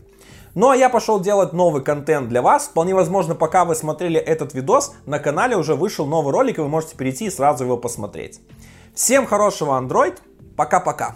Ну 0.55 0.71
а 0.71 0.75
я 0.75 0.89
пошел 0.89 1.21
делать 1.21 1.53
новый 1.53 1.81
контент 1.81 2.27
для 2.27 2.41
вас. 2.41 2.67
Вполне 2.67 2.93
возможно, 2.93 3.33
пока 3.33 3.63
вы 3.63 3.75
смотрели 3.75 4.19
этот 4.19 4.53
видос, 4.53 4.93
на 5.05 5.19
канале 5.19 5.55
уже 5.55 5.75
вышел 5.75 6.05
новый 6.05 6.33
ролик, 6.33 6.57
и 6.57 6.61
вы 6.61 6.67
можете 6.67 6.97
перейти 6.97 7.27
и 7.27 7.29
сразу 7.29 7.63
его 7.63 7.77
посмотреть. 7.77 8.41
Всем 9.01 9.25
хорошего 9.25 9.81
Android. 9.81 10.15
Пока-пока. 10.55 11.15